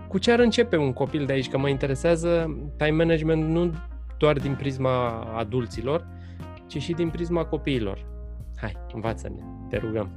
Cu 0.08 0.18
ce 0.18 0.32
ar 0.32 0.40
începe 0.40 0.78
un 0.78 0.94
copil 0.94 1.26
de 1.26 1.34
aici? 1.34 1.50
Că 1.50 1.58
mă 1.58 1.70
interesează 1.70 2.58
time 2.78 3.04
management 3.04 3.44
nu 3.44 3.74
doar 4.18 4.38
din 4.38 4.56
prisma 4.56 5.10
adulților, 5.38 6.08
ci 6.68 6.78
și 6.78 6.94
din 6.94 7.10
prisma 7.10 7.46
copiilor. 7.46 8.06
Hai, 8.56 8.74
învață-ne, 8.94 9.42
te 9.70 9.78
rugăm. 9.78 10.10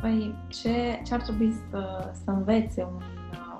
Păi, 0.00 0.34
ce, 0.48 1.00
ce 1.04 1.14
ar 1.14 1.20
trebui 1.20 1.52
să, 1.70 2.10
să 2.24 2.30
învețe 2.30 2.82
un, 2.82 3.00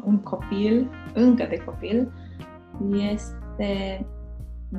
un 0.05 0.19
copil, 0.19 0.91
încă 1.15 1.47
de 1.49 1.63
copil, 1.65 2.13
este 2.91 4.07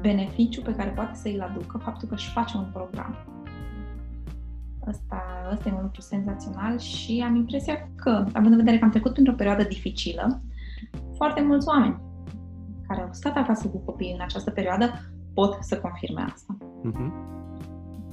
beneficiu 0.02 0.62
pe 0.62 0.76
care 0.76 0.90
poate 0.90 1.16
să 1.16 1.28
îl 1.28 1.42
aducă 1.42 1.78
faptul 1.78 2.08
că 2.08 2.14
își 2.14 2.32
face 2.32 2.58
un 2.58 2.66
program. 2.74 3.16
Asta, 4.88 5.24
asta 5.52 5.70
e 5.70 5.74
un 5.74 5.82
lucru 5.82 6.02
senzațional 6.02 6.80
și 6.80 7.24
am 7.26 7.36
impresia 7.36 7.90
că, 7.96 8.26
având 8.34 8.52
în 8.52 8.58
vedere 8.58 8.78
că 8.78 8.84
am 8.84 8.90
trecut 8.90 9.14
printr-o 9.14 9.34
perioadă 9.34 9.64
dificilă, 9.64 10.42
foarte 11.16 11.42
mulți 11.42 11.68
oameni 11.68 12.02
care 12.88 13.02
au 13.02 13.10
stat 13.12 13.36
acasă 13.36 13.68
cu 13.68 13.78
copiii 13.78 14.14
în 14.14 14.22
această 14.22 14.52
perioadă 14.52 14.92
pot 15.34 15.58
să 15.60 15.80
confirme 15.80 16.22
asta. 16.22 16.58
Uh-huh. 16.60 17.36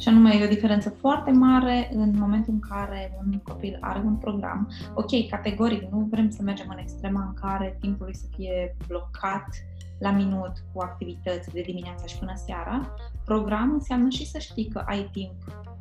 Și 0.02 0.08
anume, 0.08 0.34
e 0.34 0.44
o 0.44 0.48
diferență 0.48 0.90
foarte 0.90 1.30
mare 1.30 1.90
în 1.92 2.18
momentul 2.18 2.52
în 2.52 2.60
care 2.60 3.18
un 3.24 3.38
copil 3.38 3.78
are 3.80 3.98
un 3.98 4.16
program. 4.16 4.70
Ok, 4.94 5.28
categoric, 5.30 5.90
nu 5.90 6.06
vrem 6.10 6.30
să 6.30 6.42
mergem 6.42 6.66
în 6.70 6.78
extrema 6.78 7.22
în 7.22 7.34
care 7.34 7.76
timpul 7.80 8.04
lui 8.04 8.14
să 8.14 8.26
fie 8.36 8.76
blocat 8.86 9.46
la 9.98 10.10
minut 10.10 10.52
cu 10.72 10.82
activități 10.82 11.50
de 11.50 11.60
dimineața 11.60 12.06
și 12.06 12.18
până 12.18 12.32
seara. 12.34 12.94
Program 13.24 13.72
înseamnă 13.72 14.08
și 14.08 14.26
să 14.26 14.38
știi 14.38 14.68
că 14.68 14.82
ai 14.86 15.08
timp 15.12 15.34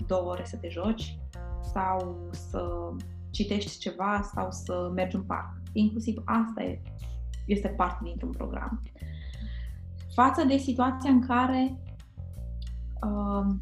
două 0.07 0.29
ore 0.29 0.45
să 0.45 0.57
te 0.57 0.69
joci 0.69 1.17
sau 1.73 2.29
să 2.31 2.89
citești 3.29 3.79
ceva 3.79 4.29
sau 4.33 4.51
să 4.51 4.91
mergi 4.93 5.15
în 5.15 5.23
parc. 5.23 5.49
Inclusiv 5.73 6.21
asta 6.25 6.63
e, 6.63 6.81
este 7.45 7.67
parte 7.67 7.99
dintr-un 8.03 8.31
program. 8.31 8.81
Față 10.13 10.43
de 10.43 10.57
situația 10.57 11.09
în 11.09 11.25
care 11.27 11.77
uh, 13.03 13.55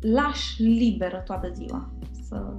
lași 0.00 0.62
liberă 0.62 1.16
toată 1.16 1.50
ziua 1.52 1.90
să 2.28 2.52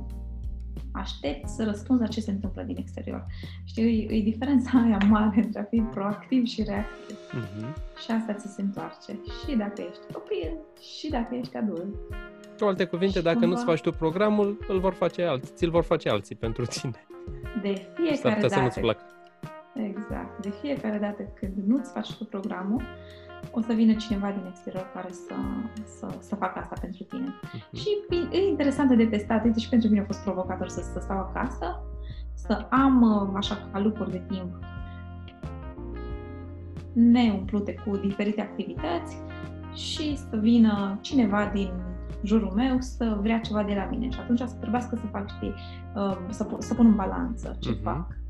aștept 0.91 1.47
să 1.47 1.63
răspunzi 1.63 2.01
la 2.01 2.07
ce 2.07 2.21
se 2.21 2.31
întâmplă 2.31 2.61
din 2.61 2.77
exterior. 2.77 3.25
Știi, 3.63 4.07
e, 4.09 4.15
e 4.15 4.21
diferența 4.21 4.69
aia 4.85 4.97
mare 5.09 5.41
între 5.43 5.59
a 5.59 5.63
fi 5.63 5.79
proactiv 5.79 6.45
și 6.45 6.63
reactiv. 6.63 7.17
Uh-huh. 7.17 7.73
Și 8.03 8.11
asta 8.11 8.33
ți 8.33 8.53
se 8.53 8.61
întoarce. 8.61 9.11
Și 9.11 9.55
dacă 9.55 9.81
ești 9.81 10.13
copil, 10.13 10.57
și 10.97 11.09
dacă 11.09 11.35
ești 11.35 11.57
adult. 11.57 11.95
Cu 12.59 12.65
alte 12.65 12.85
cuvinte, 12.85 13.17
și 13.17 13.23
dacă 13.23 13.37
cumva... 13.37 13.53
nu-ți 13.53 13.65
faci 13.65 13.81
tu 13.81 13.91
programul, 13.91 14.65
îl 14.67 14.79
vor 14.79 14.93
face 14.93 15.23
alții, 15.23 15.53
ți-l 15.55 15.69
vor 15.69 15.83
face 15.83 16.09
alții 16.09 16.35
pentru 16.35 16.65
tine. 16.65 17.05
De 17.61 17.87
fiecare 17.95 18.39
dată. 18.41 18.53
să 18.53 18.59
nu-ți 18.59 18.79
placă. 18.79 19.03
Exact. 19.73 20.41
De 20.41 20.49
fiecare 20.61 20.97
dată 20.97 21.23
când 21.23 21.53
nu-ți 21.65 21.91
faci 21.91 22.13
tu 22.13 22.25
programul, 22.25 22.81
o 23.51 23.61
să 23.61 23.73
vină 23.73 23.93
cineva 23.93 24.31
din 24.31 24.45
exterior 24.47 24.91
care 24.93 25.11
să, 25.11 25.35
să, 25.97 26.07
să 26.19 26.35
facă 26.35 26.59
asta 26.59 26.75
pentru 26.81 27.03
tine. 27.03 27.27
Uh-huh. 27.27 27.79
Și 27.79 27.87
e 28.31 28.47
interesant 28.49 28.97
de 28.97 29.05
testat, 29.05 29.43
deci 29.43 29.69
pentru 29.69 29.89
mine 29.89 30.01
a 30.01 30.05
fost 30.05 30.23
provocator 30.23 30.67
să, 30.67 30.81
să 30.93 30.99
stau 31.01 31.17
acasă, 31.17 31.83
să 32.33 32.67
am 32.69 33.01
uh, 33.01 33.33
așa 33.35 33.69
ca 33.71 33.79
lucruri 33.79 34.11
de 34.11 34.21
timp 34.27 34.63
neumplute 36.93 37.75
cu 37.85 37.97
diferite 37.97 38.41
activități 38.41 39.17
și 39.73 40.17
să 40.17 40.37
vină 40.41 40.97
cineva 41.01 41.51
din 41.53 41.71
jurul 42.23 42.51
meu 42.55 42.79
să 42.79 43.17
vrea 43.21 43.39
ceva 43.39 43.63
de 43.63 43.73
la 43.73 43.87
mine 43.89 44.09
și 44.09 44.19
atunci 44.19 44.39
să 44.39 44.55
trebuiască 44.59 44.95
să 44.95 45.05
fac, 45.11 45.29
știi, 45.29 45.53
uh, 45.95 46.17
să, 46.29 46.47
să 46.57 46.73
pun 46.73 46.85
în 46.85 46.95
balanță 46.95 47.57
ce 47.59 47.75
uh-huh. 47.75 47.81
fac. 47.81 48.20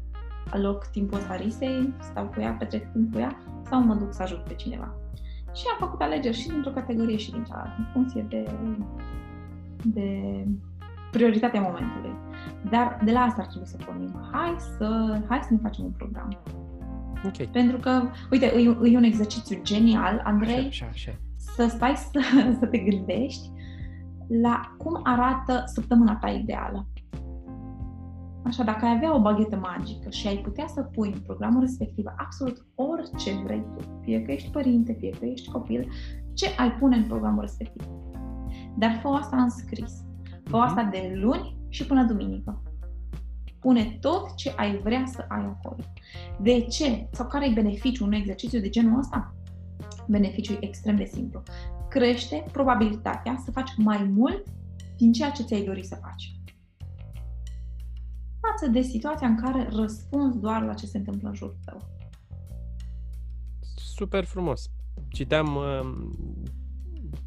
Aloc 0.49 0.85
timpul 0.85 1.17
ăsta 1.17 1.35
risei, 1.35 1.93
stau 1.99 2.25
cu 2.25 2.41
ea, 2.41 2.51
petrec 2.51 2.91
timp 2.91 3.13
cu 3.13 3.19
ea 3.19 3.37
sau 3.69 3.83
mă 3.83 3.93
duc 3.93 4.13
să 4.13 4.21
ajut 4.21 4.39
pe 4.39 4.53
cineva. 4.53 4.95
Și 5.53 5.63
am 5.71 5.87
făcut 5.87 6.01
alegeri 6.01 6.37
și 6.37 6.47
dintr-o 6.47 6.71
categorie 6.71 7.17
și 7.17 7.31
din 7.31 7.43
cealaltă, 7.43 7.75
în 7.77 7.85
funcție 7.93 8.25
de, 8.29 8.49
de 9.83 10.09
prioritatea 11.11 11.61
momentului. 11.61 12.15
Dar 12.69 12.99
de 13.03 13.11
la 13.11 13.19
asta 13.19 13.41
ar 13.41 13.47
trebui 13.47 13.67
să 13.67 13.77
pornim. 13.85 14.29
Hai 14.31 14.55
să, 14.77 15.19
hai 15.27 15.39
să 15.43 15.53
ne 15.53 15.59
facem 15.61 15.83
un 15.83 15.91
program. 15.91 16.37
Okay. 17.25 17.49
Pentru 17.51 17.77
că, 17.77 18.01
uite, 18.31 18.45
e, 18.45 18.91
e 18.91 18.97
un 18.97 19.03
exercițiu 19.03 19.59
genial, 19.63 20.21
Andrei, 20.23 20.67
așa, 20.67 20.85
așa, 20.89 21.11
așa. 21.11 21.17
să 21.37 21.67
stai 21.67 21.95
să, 21.95 22.19
să 22.59 22.65
te 22.65 22.77
gândești 22.77 23.49
la 24.41 24.75
cum 24.77 24.99
arată 25.03 25.63
săptămâna 25.65 26.15
ta 26.15 26.29
ideală. 26.29 26.85
Așa, 28.43 28.63
dacă 28.63 28.85
ai 28.85 28.95
avea 28.95 29.15
o 29.15 29.21
baghetă 29.21 29.55
magică 29.55 30.09
și 30.09 30.27
ai 30.27 30.37
putea 30.37 30.67
să 30.67 30.81
pui 30.81 31.11
în 31.13 31.19
programul 31.19 31.59
respectiv 31.59 32.05
absolut 32.17 32.65
orice 32.75 33.41
vrei 33.43 33.65
tu, 33.77 33.99
fie 34.01 34.21
că 34.21 34.31
ești 34.31 34.49
părinte, 34.49 34.95
fie 34.99 35.09
că 35.19 35.25
ești 35.25 35.51
copil, 35.51 35.87
ce 36.33 36.47
ai 36.57 36.71
pune 36.71 36.95
în 36.95 37.03
programul 37.03 37.41
respectiv. 37.41 37.87
Dar 38.77 38.99
fă 39.01 39.07
asta 39.07 39.37
în 39.37 39.49
scris. 39.49 40.05
Fă 40.43 40.57
mhm. 40.57 40.65
asta 40.65 40.83
de 40.83 41.11
luni 41.15 41.57
și 41.69 41.85
până 41.85 42.03
duminică. 42.03 42.61
Pune 43.59 43.97
tot 43.99 44.35
ce 44.35 44.53
ai 44.55 44.77
vrea 44.77 45.03
să 45.05 45.25
ai 45.27 45.43
acolo. 45.43 45.83
De 46.39 46.61
ce? 46.61 47.07
Sau 47.11 47.27
care 47.27 47.49
e 47.49 47.53
beneficiul 47.53 48.07
unui 48.07 48.17
exercițiu 48.17 48.59
de 48.59 48.69
genul 48.69 48.99
ăsta? 48.99 49.35
Beneficiul 50.07 50.57
e 50.61 50.65
extrem 50.65 50.95
de 50.95 51.05
simplu. 51.05 51.43
Crește 51.89 52.45
probabilitatea 52.51 53.35
să 53.45 53.51
faci 53.51 53.71
mai 53.77 54.11
mult 54.15 54.43
din 54.97 55.11
ceea 55.11 55.29
ce 55.29 55.43
ți-ai 55.43 55.63
dorit 55.63 55.85
să 55.85 55.97
faci 56.01 56.40
față 58.41 58.67
de 58.67 58.81
situația 58.81 59.27
în 59.27 59.35
care 59.35 59.67
răspunzi 59.71 60.39
doar 60.39 60.63
la 60.63 60.73
ce 60.73 60.85
se 60.85 60.97
întâmplă 60.97 61.29
în 61.29 61.35
jurul 61.35 61.57
tău. 61.65 61.77
Super 63.75 64.23
frumos. 64.23 64.69
Citeam 65.09 65.55
uh, 65.55 65.79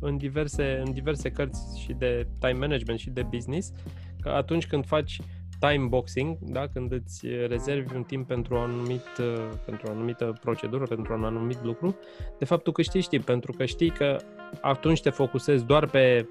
în 0.01 0.17
diverse, 0.17 0.83
în 0.85 0.93
diverse 0.93 1.31
cărți 1.31 1.81
și 1.81 1.93
de 1.93 2.29
time 2.39 2.59
management 2.59 2.99
și 2.99 3.11
de 3.11 3.23
business 3.23 3.73
că 4.21 4.29
atunci 4.29 4.67
când 4.67 4.87
faci 4.87 5.21
time 5.59 5.87
boxing, 5.87 6.39
da? 6.41 6.67
când 6.67 6.93
îți 6.93 7.27
rezervi 7.27 7.97
un 7.97 8.03
timp 8.03 8.27
pentru, 8.27 8.55
o 8.55 8.59
anumit, 8.59 9.07
pentru 9.65 9.87
o 9.89 9.91
anumită 9.91 10.39
procedură, 10.41 10.85
pentru 10.85 11.15
un 11.15 11.25
anumit 11.25 11.63
lucru, 11.63 11.97
de 12.39 12.45
fapt 12.45 12.63
tu 12.63 12.73
câștigi 12.73 13.09
timp, 13.09 13.25
pentru 13.25 13.53
că 13.53 13.65
știi 13.65 13.91
că 13.91 14.17
atunci 14.61 15.03
te 15.03 15.11
focusezi 15.11 15.65
doar 15.65 15.87
pe 15.87 16.29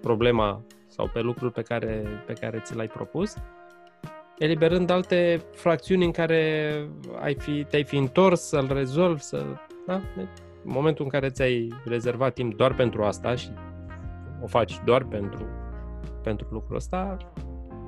problema 0.00 0.64
sau 0.86 1.10
pe 1.12 1.20
lucruri 1.20 1.52
pe 1.52 1.62
care, 1.62 2.04
pe 2.26 2.32
care 2.32 2.60
ți 2.64 2.76
l-ai 2.76 2.86
propus, 2.86 3.34
eliberând 4.38 4.90
alte 4.90 5.42
fracțiuni 5.54 6.04
în 6.04 6.10
care 6.10 6.72
ai 7.20 7.34
fi, 7.34 7.66
te-ai 7.70 7.84
fi 7.84 7.96
întors 7.96 8.40
să-l 8.40 8.70
rezolvi, 8.72 9.22
să, 9.22 9.44
da? 9.86 10.00
Deci, 10.16 10.26
în 10.64 10.72
momentul 10.74 11.04
în 11.04 11.10
care 11.10 11.28
ți-ai 11.28 11.72
rezervat 11.84 12.34
timp 12.34 12.56
doar 12.56 12.74
pentru 12.74 13.02
asta 13.02 13.34
și 13.34 13.50
o 14.42 14.46
faci 14.46 14.80
doar 14.84 15.04
pentru, 15.04 15.46
pentru 16.22 16.48
lucrul 16.50 16.76
ăsta, 16.76 17.16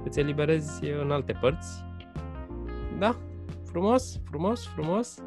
îți 0.05 0.19
eliberezi 0.19 0.85
în 1.03 1.11
alte 1.11 1.33
părți. 1.41 1.85
Da? 2.99 3.17
Frumos, 3.71 4.21
frumos, 4.25 4.67
frumos. 4.67 5.19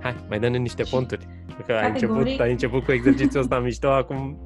Hai, 0.00 0.16
mai 0.28 0.38
dă-ne 0.38 0.56
niște 0.56 0.82
ponturi. 0.90 1.26
Că 1.66 1.72
ai 1.72 1.88
început, 1.88 2.40
ai 2.40 2.50
început 2.50 2.84
cu 2.84 2.92
exercițiul 2.92 3.42
ăsta 3.42 3.58
mișto, 3.58 3.88
acum... 3.88 4.38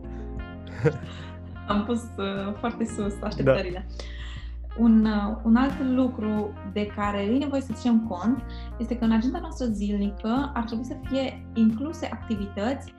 Am 1.68 1.84
pus 1.84 2.02
uh, 2.16 2.54
foarte 2.58 2.84
sus 2.84 3.14
așteptările. 3.23 3.87
Da. 3.88 3.94
Un, 4.78 5.04
uh, 5.04 5.37
un 5.45 5.57
alt 5.57 5.83
lucru 5.83 6.52
de 6.73 6.87
care 6.87 7.23
e 7.23 7.38
nevoie 7.38 7.61
să 7.61 7.73
ținem 7.73 8.07
cont 8.09 8.43
este 8.78 8.97
că 8.97 9.04
în 9.04 9.12
agenda 9.12 9.38
noastră 9.38 9.66
zilnică 9.66 10.50
ar 10.54 10.64
trebui 10.64 10.85
să 10.85 10.97
fie 11.02 11.47
incluse 11.54 12.07
activități, 12.12 12.95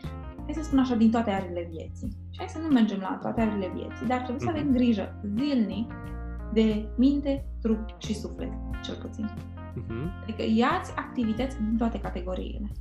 hai 0.46 0.54
să 0.54 0.64
spun 0.64 0.80
așa, 0.80 0.96
din 0.96 1.12
toate 1.12 1.32
arile 1.32 1.70
vieții. 1.72 2.18
Și 2.30 2.38
hai 2.38 2.48
să 2.48 2.60
nu 2.60 2.68
mergem 2.68 3.00
la 3.00 3.20
toate 3.22 3.42
arile 3.42 3.72
vieții, 3.74 4.08
dar 4.08 4.18
trebuie 4.18 4.40
să 4.40 4.50
avem 4.50 4.66
mhm. 4.66 4.76
grijă 4.76 5.22
zilnic 5.36 5.94
de 6.54 6.88
minte, 6.98 7.46
trup 7.62 7.80
și 7.98 8.16
suflet, 8.16 8.52
cel 8.84 8.96
puțin. 8.96 9.30
Uh-huh. 9.30 10.22
Adică 10.24 10.44
iați 10.56 10.94
activități 10.96 11.58
din 11.58 11.78
toate 11.78 12.00
categoriile. 12.00 12.72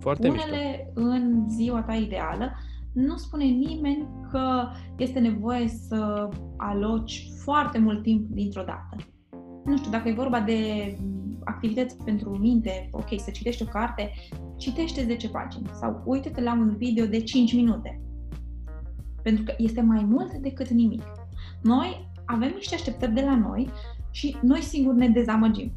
Foarte 0.00 0.28
Unele 0.28 0.92
mișto. 0.94 1.10
în 1.10 1.48
ziua 1.48 1.82
ta 1.82 1.94
ideală, 1.94 2.52
nu 2.92 3.16
spune 3.16 3.44
nimeni 3.44 4.08
că 4.30 4.68
este 4.96 5.18
nevoie 5.18 5.68
să 5.68 6.28
aloci 6.56 7.28
foarte 7.42 7.78
mult 7.78 8.02
timp 8.02 8.30
dintr-o 8.30 8.62
dată. 8.62 8.96
Nu 9.64 9.76
știu, 9.76 9.90
dacă 9.90 10.08
e 10.08 10.12
vorba 10.12 10.40
de 10.40 10.58
activități 11.44 11.96
pentru 12.04 12.38
minte, 12.38 12.88
ok, 12.92 13.08
să 13.16 13.30
citești 13.30 13.62
o 13.62 13.66
carte, 13.66 14.10
citește 14.56 15.04
10 15.04 15.28
pagini 15.28 15.70
sau 15.72 16.02
uite-te 16.04 16.40
la 16.40 16.52
un 16.52 16.76
video 16.76 17.06
de 17.06 17.20
5 17.22 17.54
minute. 17.54 18.00
Pentru 19.22 19.44
că 19.44 19.54
este 19.58 19.80
mai 19.80 20.04
mult 20.04 20.32
decât 20.32 20.68
nimic. 20.68 21.02
Noi 21.62 22.08
avem 22.24 22.52
niște 22.54 22.74
așteptări 22.74 23.12
de 23.12 23.20
la 23.20 23.36
noi 23.36 23.70
și 24.10 24.36
noi 24.42 24.60
singuri 24.60 24.96
ne 24.96 25.08
dezamăgim. 25.08 25.72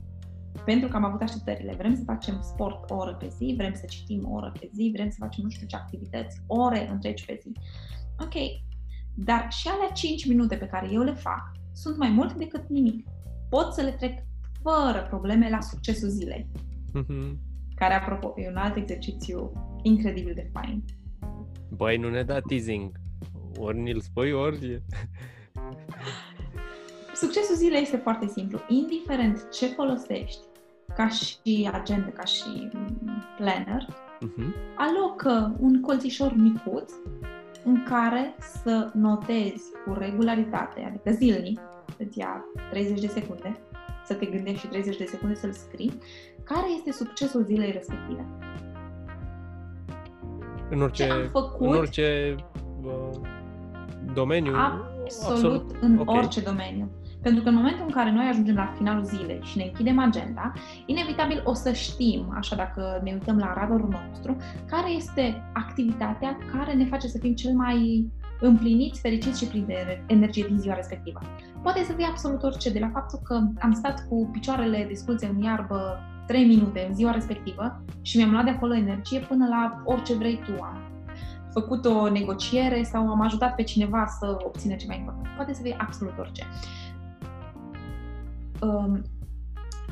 Pentru 0.65 0.87
că 0.89 0.95
am 0.95 1.03
avut 1.03 1.21
așteptările. 1.21 1.73
Vrem 1.77 1.95
să 1.95 2.03
facem 2.05 2.41
sport 2.41 2.89
o 2.89 2.95
oră 2.95 3.15
pe 3.15 3.27
zi, 3.37 3.53
vrem 3.57 3.73
să 3.73 3.85
citim 3.85 4.31
o 4.31 4.33
oră 4.33 4.51
pe 4.59 4.69
zi, 4.73 4.91
vrem 4.93 5.09
să 5.09 5.15
facem 5.19 5.43
nu 5.43 5.49
știu 5.49 5.67
ce 5.67 5.75
activități, 5.75 6.41
ore 6.47 6.89
întregi 6.89 7.25
pe 7.25 7.39
zi. 7.41 7.51
Ok, 8.19 8.33
dar 9.15 9.51
și 9.51 9.67
alea 9.67 9.91
5 9.93 10.27
minute 10.27 10.55
pe 10.55 10.65
care 10.67 10.89
eu 10.91 11.01
le 11.01 11.13
fac 11.13 11.51
sunt 11.73 11.97
mai 11.97 12.09
mult 12.09 12.33
decât 12.33 12.67
nimic. 12.67 13.07
Pot 13.49 13.73
să 13.73 13.81
le 13.81 13.91
trec 13.91 14.23
fără 14.61 15.05
probleme 15.09 15.49
la 15.49 15.61
succesul 15.61 16.09
zilei. 16.09 16.47
Mm-hmm. 16.87 17.37
Care, 17.75 17.93
apropo, 17.93 18.33
e 18.35 18.49
un 18.49 18.55
alt 18.55 18.75
exercițiu 18.75 19.51
incredibil 19.81 20.33
de 20.33 20.49
fain. 20.53 20.83
Băi, 21.69 21.97
nu 21.97 22.09
ne 22.09 22.23
da 22.23 22.39
teasing. 22.39 22.91
Ori 23.57 23.79
ni-l 23.79 23.99
spui, 23.99 24.31
ori 24.31 24.57
Succesul 27.13 27.55
zilei 27.55 27.81
este 27.81 27.97
foarte 27.97 28.27
simplu. 28.27 28.59
Indiferent 28.67 29.49
ce 29.51 29.65
folosești, 29.67 30.39
ca 30.95 31.07
și 31.07 31.69
agenda, 31.73 32.09
ca 32.09 32.23
și 32.23 32.69
planner, 33.37 33.85
uh-huh. 33.85 34.75
alocă 34.75 35.55
un 35.59 35.81
colțișor 35.81 36.33
micuț 36.35 36.93
în 37.63 37.83
care 37.83 38.35
să 38.63 38.89
notezi 38.93 39.63
cu 39.85 39.93
regularitate, 39.93 40.83
adică 40.87 41.11
zilnic, 41.11 41.59
îți 41.97 42.19
ia 42.19 42.45
30 42.69 42.99
de 42.99 43.07
secunde, 43.07 43.59
să 44.05 44.13
te 44.13 44.25
gândești 44.25 44.59
și 44.59 44.67
30 44.67 44.97
de 44.97 45.05
secunde 45.05 45.35
să-l 45.35 45.51
scrii, 45.51 45.99
care 46.43 46.65
este 46.77 46.91
succesul 46.91 47.43
zilei 47.43 47.71
respective. 47.71 48.25
În 50.69 50.81
orice, 50.81 51.05
Ce 51.05 51.11
am 51.11 51.29
făcut, 51.31 51.67
în 51.67 51.75
orice 51.75 52.35
uh, 52.83 53.09
domeniu? 54.13 54.53
Absolut, 54.55 55.31
absolut 55.31 55.75
în 55.81 55.97
okay. 55.97 56.17
orice 56.17 56.41
domeniu. 56.41 56.91
Pentru 57.23 57.43
că 57.43 57.49
în 57.49 57.55
momentul 57.55 57.85
în 57.85 57.91
care 57.91 58.11
noi 58.11 58.25
ajungem 58.25 58.55
la 58.55 58.73
finalul 58.77 59.03
zilei 59.03 59.39
și 59.43 59.57
ne 59.57 59.63
închidem 59.63 59.99
agenda, 59.99 60.53
inevitabil 60.85 61.41
o 61.45 61.53
să 61.53 61.71
știm, 61.71 62.33
așa 62.37 62.55
dacă 62.55 63.01
ne 63.03 63.11
uităm 63.11 63.37
la 63.37 63.53
radarul 63.53 63.89
nostru, 63.89 64.37
care 64.65 64.91
este 64.91 65.49
activitatea 65.53 66.37
care 66.51 66.73
ne 66.73 66.85
face 66.85 67.07
să 67.07 67.17
fim 67.17 67.33
cel 67.33 67.53
mai 67.53 68.07
împliniți, 68.39 68.99
fericiți 68.99 69.43
și 69.43 69.49
plini 69.49 69.65
de 69.65 70.03
energie 70.07 70.45
din 70.47 70.59
ziua 70.59 70.75
respectivă. 70.75 71.19
Poate 71.61 71.83
să 71.83 71.93
fie 71.93 72.05
absolut 72.05 72.43
orice, 72.43 72.71
de 72.71 72.79
la 72.79 72.89
faptul 72.93 73.19
că 73.23 73.41
am 73.59 73.73
stat 73.73 74.07
cu 74.07 74.29
picioarele 74.31 74.85
desculțe 74.87 75.25
în 75.25 75.41
iarbă 75.41 75.99
3 76.27 76.45
minute 76.45 76.85
în 76.87 76.95
ziua 76.95 77.11
respectivă 77.11 77.83
și 78.01 78.17
mi-am 78.17 78.31
luat 78.31 78.43
de 78.43 78.49
acolo 78.49 78.75
energie 78.75 79.19
până 79.19 79.47
la 79.47 79.81
orice 79.85 80.13
vrei 80.13 80.41
tu. 80.45 80.61
Am 80.61 80.77
făcut 81.51 81.85
o 81.85 82.09
negociere 82.09 82.83
sau 82.83 83.09
am 83.09 83.21
ajutat 83.21 83.55
pe 83.55 83.63
cineva 83.63 84.05
să 84.19 84.37
obțină 84.45 84.75
ceva 84.75 84.93
important. 84.93 85.27
Poate 85.35 85.53
să 85.53 85.61
fie 85.61 85.75
absolut 85.79 86.17
orice 86.17 86.43
um, 86.43 86.92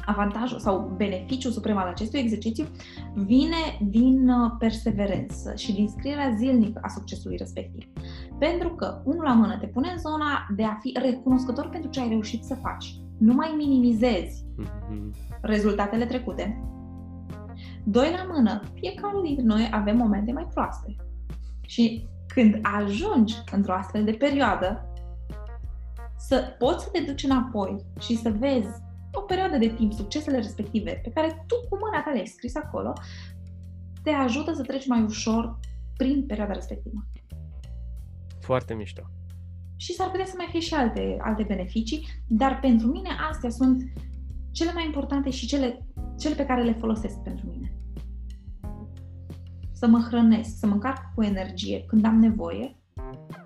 avantajul 0.06 0.60
sau 0.60 0.94
beneficiul 0.98 1.52
suprem 1.52 1.78
al 1.78 1.88
acestui 1.88 2.20
exercițiu 2.20 2.66
vine 3.14 3.80
din 3.82 4.30
uh, 4.30 4.52
perseverență 4.60 5.54
și 5.56 5.74
din 5.74 5.88
scrierea 5.88 6.36
zilnică 6.38 6.80
a 6.84 6.88
succesului 6.88 7.38
respectiv. 7.38 7.88
Pentru 8.40 8.70
că, 8.70 9.02
unul 9.04 9.24
la 9.24 9.34
mână, 9.34 9.58
te 9.58 9.68
pune 9.68 9.90
în 9.92 9.98
zona 9.98 10.48
de 10.56 10.64
a 10.64 10.78
fi 10.82 10.94
recunoscător 11.02 11.70
pentru 11.70 11.90
ce 11.90 12.02
ai 12.02 12.10
reușit 12.10 12.44
să 12.44 12.56
faci. 12.56 12.96
Nu 13.18 13.34
mai 13.34 13.54
minimizezi 13.58 14.46
mm-hmm. 14.62 15.12
rezultatele 15.42 16.06
trecute. 16.06 16.62
Doi 17.84 18.14
la 18.18 18.34
mână, 18.34 18.62
fiecare 18.74 19.18
dintre 19.24 19.44
noi 19.44 19.70
avem 19.72 19.98
momente 19.98 20.32
mai 20.32 20.48
proaste. 20.54 20.96
Și 21.62 22.08
când 22.28 22.60
ajungi 22.62 23.36
într-o 23.52 23.74
astfel 23.74 24.04
de 24.04 24.12
perioadă, 24.12 24.91
să 26.28 26.56
poți 26.58 26.84
să 26.84 26.90
te 26.90 27.00
duci 27.00 27.24
înapoi 27.24 27.86
și 28.00 28.16
să 28.16 28.30
vezi 28.30 28.70
o 29.12 29.22
perioadă 29.22 29.58
de 29.58 29.68
timp, 29.68 29.94
succesele 29.94 30.38
respective, 30.38 31.00
pe 31.04 31.10
care 31.10 31.46
tu 31.48 31.56
cu 31.70 31.78
mâna 31.82 32.04
ta 32.04 32.12
le-ai 32.12 32.26
scris 32.26 32.56
acolo, 32.56 32.94
te 34.04 34.10
ajută 34.10 34.54
să 34.54 34.62
treci 34.62 34.88
mai 34.88 35.04
ușor 35.04 35.60
prin 35.98 36.26
perioada 36.26 36.54
respectivă. 36.54 37.06
Foarte 38.40 38.74
mișto. 38.74 39.02
Și 39.76 39.94
s-ar 39.94 40.10
putea 40.10 40.26
să 40.26 40.34
mai 40.38 40.48
fie 40.50 40.60
și 40.60 40.74
alte, 40.74 41.18
alte 41.22 41.44
beneficii, 41.44 42.08
dar 42.28 42.60
pentru 42.60 42.88
mine 42.88 43.10
astea 43.30 43.50
sunt 43.50 43.84
cele 44.52 44.72
mai 44.74 44.86
importante 44.86 45.30
și 45.30 45.48
cele, 45.48 45.88
cele 46.20 46.36
pe 46.36 46.46
care 46.46 46.64
le 46.64 46.74
folosesc 46.74 47.18
pentru 47.18 47.48
mine. 47.50 47.76
Să 49.72 49.88
mă 49.88 50.00
hrănesc, 50.00 50.58
să 50.58 50.68
mă 50.68 50.74
încarc 50.74 51.14
cu 51.16 51.24
energie 51.24 51.86
când 51.88 52.06
am 52.06 52.20
nevoie, 52.20 52.76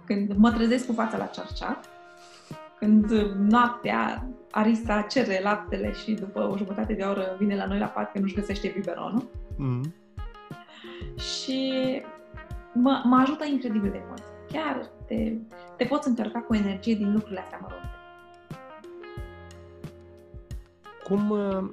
când 0.05 0.33
mă 0.33 0.51
trezesc 0.51 0.85
cu 0.85 0.93
fața 0.93 1.17
la 1.17 1.25
cearceaf 1.25 1.93
când 2.79 3.11
noaptea 3.49 4.27
Arisa 4.51 5.01
cere 5.01 5.39
laptele 5.43 5.93
și 5.93 6.11
după 6.13 6.49
o 6.51 6.57
jumătate 6.57 6.93
de 6.93 7.03
oră 7.03 7.35
vine 7.39 7.55
la 7.55 7.65
noi 7.65 7.79
la 7.79 7.85
pat 7.85 8.11
că 8.11 8.19
nu-și 8.19 8.35
găsește 8.35 8.71
biberonul. 8.75 9.29
Mm. 9.57 9.93
Și 11.17 11.71
mă, 12.73 13.01
mă 13.03 13.15
ajută 13.15 13.45
incredibil 13.45 13.91
de 13.91 14.03
mult. 14.07 14.23
Chiar 14.51 14.89
te, 15.05 15.33
te 15.77 15.85
poți 15.85 16.07
încărca 16.07 16.39
cu 16.39 16.55
energie 16.55 16.95
din 16.95 17.11
lucrurile 17.11 17.39
astea 17.39 17.59
mărunte. 17.61 17.89
Cum, 21.03 21.29
uh, 21.29 21.69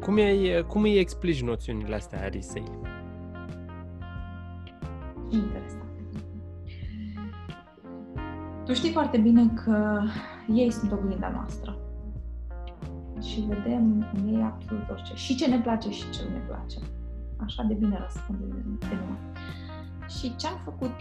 cum, 0.00 0.16
e, 0.16 0.60
cum 0.60 0.82
îi 0.82 0.98
explici 0.98 1.42
noțiunile 1.42 1.94
astea 1.94 2.20
Arisei? 2.20 2.64
Interesant. 5.30 5.79
Tu 8.70 8.76
știi 8.76 8.92
foarte 8.92 9.18
bine 9.18 9.48
că 9.64 10.02
ei 10.54 10.70
sunt 10.70 10.92
oglinda 10.92 11.28
noastră. 11.28 11.76
Și 13.20 13.40
vedem 13.40 14.06
în 14.14 14.34
ei 14.34 14.42
absolut 14.42 14.90
orice. 14.90 15.14
Și 15.14 15.36
ce 15.36 15.46
ne 15.48 15.60
place 15.60 15.90
și 15.90 16.10
ce 16.10 16.20
nu 16.28 16.30
ne 16.36 16.42
place. 16.46 16.78
Așa 17.44 17.62
de 17.62 17.74
bine 17.74 17.98
răspunde 17.98 18.44
de 18.78 18.86
nume. 18.88 19.18
Și 20.08 20.36
ce 20.36 20.46
am 20.46 20.58
făcut 20.64 20.94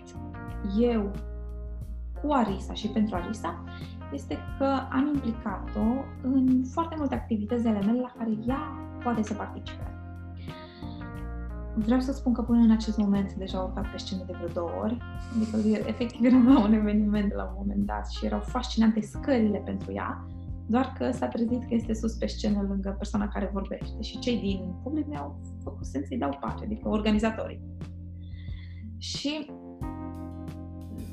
eu 0.80 1.12
cu 2.22 2.32
Arisa 2.32 2.74
și 2.74 2.88
pentru 2.88 3.16
Arisa 3.16 3.64
este 4.14 4.38
că 4.58 4.80
am 4.92 5.12
implicat-o 5.14 6.06
în 6.22 6.64
foarte 6.64 6.96
multe 6.98 7.16
activități 7.16 7.68
ale 7.68 7.80
mele 7.86 8.00
la 8.00 8.14
care 8.18 8.32
ea 8.48 8.60
poate 9.04 9.24
să 9.24 9.34
participe. 9.34 9.99
Vreau 11.86 12.00
să 12.00 12.12
spun 12.12 12.34
că 12.34 12.42
până 12.42 12.60
în 12.60 12.72
acest 12.72 12.98
moment 12.98 13.34
deja 13.34 13.58
au 13.58 13.68
urcat 13.68 13.92
pe 13.92 13.98
scenă 13.98 14.24
de 14.26 14.34
vreo 14.36 14.48
două 14.48 14.72
ori. 14.84 14.98
Adică 15.36 15.88
efectiv 15.88 16.26
eram 16.30 16.54
la 16.54 16.64
un 16.64 16.74
eveniment 16.74 17.34
la 17.34 17.44
un 17.44 17.54
moment 17.58 17.86
dat 17.86 18.10
și 18.10 18.26
erau 18.26 18.40
fascinante 18.40 19.02
scările 19.02 19.58
pentru 19.66 19.94
ea, 19.94 20.26
doar 20.66 20.94
că 20.98 21.12
s-a 21.12 21.28
trezit 21.28 21.62
că 21.62 21.74
este 21.74 21.94
sus 21.94 22.14
pe 22.14 22.26
scenă 22.26 22.66
lângă 22.68 22.96
persoana 22.98 23.28
care 23.28 23.50
vorbește 23.54 24.02
și 24.02 24.20
cei 24.20 24.40
din 24.40 24.74
public 24.84 25.08
mi-au 25.08 25.40
făcut 25.64 25.86
să 25.86 26.06
i 26.10 26.18
dau 26.18 26.38
pace, 26.40 26.64
adică 26.64 26.90
organizatorii. 26.90 27.62
Și 28.98 29.52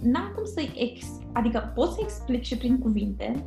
n-am 0.02 0.33
cum 0.35 0.44
să 0.44 0.61
ex... 0.74 1.07
adică 1.33 1.72
pot 1.74 1.92
să 1.92 1.98
explic 2.02 2.42
și 2.42 2.57
prin 2.57 2.79
cuvinte, 2.79 3.44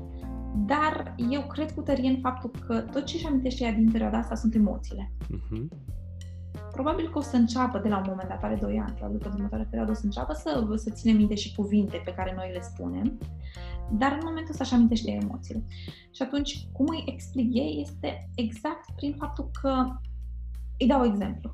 dar 0.66 1.16
eu 1.30 1.42
cred 1.42 1.72
cu 1.72 1.82
tărie 1.82 2.10
în 2.10 2.20
faptul 2.22 2.52
că 2.68 2.80
tot 2.80 3.04
ce 3.04 3.16
își 3.16 3.26
amintește 3.26 3.64
ea 3.64 3.74
din 3.74 3.92
perioada 3.92 4.18
asta 4.18 4.36
sunt 4.36 4.56
emoțiile. 4.56 5.12
Uh-huh. 5.24 5.68
Probabil 6.72 7.10
că 7.10 7.18
o 7.18 7.22
să 7.22 7.36
înceapă 7.36 7.80
de 7.80 7.90
la 7.90 7.98
un 7.98 8.06
moment 8.08 8.30
dat, 8.30 8.44
are 8.44 8.58
2 8.62 8.80
ani, 8.80 8.94
probabil 8.94 9.20
că 9.20 9.28
în 9.28 9.34
următoarea 9.34 9.68
perioadă 9.70 9.92
o 9.92 9.96
să 9.96 10.06
înceapă 10.06 10.34
să, 10.34 10.74
să 10.76 10.90
ține 10.90 11.12
minte 11.12 11.36
și 11.36 11.56
cuvinte 11.56 12.02
pe 12.06 12.14
care 12.14 12.34
noi 12.36 12.52
le 12.54 12.62
spunem, 12.62 13.18
dar 13.92 14.12
în 14.12 14.24
momentul 14.24 14.52
ăsta 14.52 14.64
își 14.64 14.74
amintește 14.74 15.12
emoțiile. 15.12 15.64
Și 16.12 16.22
atunci, 16.22 16.68
cum 16.72 16.86
îi 16.90 17.04
explic 17.06 17.56
ei 17.56 17.80
este 17.82 18.30
exact 18.36 18.86
prin 18.96 19.14
faptul 19.18 19.50
că 19.62 19.86
îi 20.78 20.88
dau 20.88 21.06
exemplu. 21.06 21.52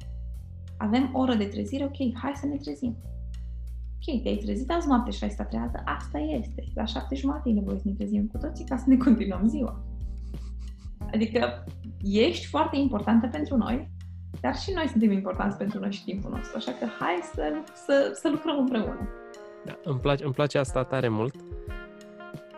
Avem 0.77 1.09
o 1.13 1.19
oră 1.19 1.35
de 1.35 1.45
trezire, 1.45 1.83
ok, 1.83 2.17
hai 2.21 2.31
să 2.35 2.45
ne 2.45 2.55
trezim 2.55 2.97
ok, 4.07 4.21
te-ai 4.21 4.35
trezit 4.35 4.71
azi 4.71 4.87
noapte 4.87 5.11
și 5.11 5.23
ai 5.23 5.29
stat 5.29 5.49
trează, 5.49 5.81
asta 5.85 6.17
este. 6.17 6.63
La 6.73 6.85
șapte 6.85 7.15
jumate 7.15 7.49
e 7.49 7.53
nevoie 7.53 7.77
să 7.77 7.87
ne 7.87 7.93
trezim 7.93 8.27
cu 8.27 8.37
toții 8.37 8.65
ca 8.65 8.77
să 8.77 8.83
ne 8.87 8.97
continuăm 8.97 9.47
ziua. 9.47 9.83
Adică 11.13 11.63
ești 12.01 12.45
foarte 12.45 12.77
importantă 12.77 13.27
pentru 13.27 13.57
noi, 13.57 13.91
dar 14.41 14.55
și 14.55 14.71
noi 14.73 14.87
suntem 14.87 15.11
importanți 15.11 15.57
pentru 15.57 15.79
noi 15.79 15.91
și 15.91 16.03
timpul 16.03 16.31
nostru, 16.31 16.53
așa 16.57 16.71
că 16.71 16.85
hai 16.99 17.19
să, 17.33 17.53
să, 17.73 18.11
să 18.13 18.29
lucrăm 18.29 18.57
împreună. 18.57 19.09
Da, 19.65 19.77
îmi, 19.83 19.99
place, 19.99 20.23
îmi 20.23 20.33
place 20.33 20.57
asta 20.57 20.83
tare 20.83 21.07
mult, 21.07 21.35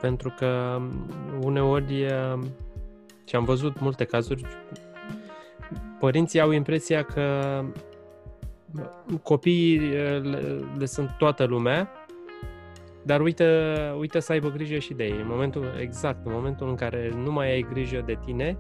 pentru 0.01 0.33
că 0.37 0.81
uneori, 1.41 2.05
și 3.25 3.35
am 3.35 3.43
văzut 3.43 3.79
multe 3.79 4.03
cazuri, 4.03 4.45
părinții 5.99 6.39
au 6.39 6.51
impresia 6.51 7.03
că 7.03 7.63
copiii 9.23 9.79
le, 9.79 10.61
le 10.77 10.85
sunt 10.85 11.15
toată 11.17 11.43
lumea, 11.43 11.89
dar 13.03 13.21
uite, 13.21 13.45
uite 13.99 14.19
să 14.19 14.31
aibă 14.31 14.49
grijă 14.49 14.77
și 14.77 14.93
de 14.93 15.03
ei. 15.03 15.19
În 15.21 15.27
momentul, 15.27 15.65
exact, 15.79 16.25
în 16.25 16.31
momentul 16.31 16.69
în 16.69 16.75
care 16.75 17.11
nu 17.23 17.31
mai 17.31 17.51
ai 17.51 17.65
grijă 17.69 18.03
de 18.05 18.17
tine, 18.25 18.57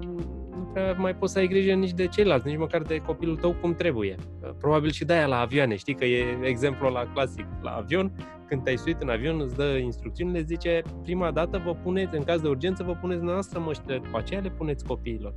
nu 0.00 0.29
prea 0.72 0.92
mai 0.92 1.14
poți 1.14 1.32
să 1.32 1.38
ai 1.38 1.46
grijă 1.46 1.72
nici 1.72 1.92
de 1.92 2.06
ceilalți, 2.06 2.46
nici 2.46 2.58
măcar 2.58 2.82
de 2.82 2.96
copilul 2.96 3.36
tău 3.36 3.54
cum 3.60 3.74
trebuie. 3.74 4.14
Probabil 4.58 4.90
și 4.90 5.04
de-aia 5.04 5.26
la 5.26 5.38
avioane, 5.38 5.76
știi 5.76 5.94
că 5.94 6.04
e 6.04 6.38
exemplul 6.42 6.92
la 6.92 7.10
clasic. 7.12 7.46
La 7.62 7.70
avion, 7.70 8.12
când 8.46 8.62
te-ai 8.62 8.76
suit 8.76 9.00
în 9.00 9.08
avion, 9.08 9.40
îți 9.40 9.56
dă 9.56 9.78
instrucțiunile, 9.82 10.42
zice 10.42 10.82
prima 11.02 11.30
dată 11.30 11.62
vă 11.64 11.74
puneți, 11.74 12.16
în 12.16 12.22
caz 12.22 12.40
de 12.40 12.48
urgență, 12.48 12.82
vă 12.82 12.92
puneți 12.92 13.22
noastră 13.22 13.58
măștile, 13.58 13.98
după 13.98 14.18
aceea 14.18 14.40
le 14.40 14.50
puneți 14.50 14.84
copiilor. 14.84 15.34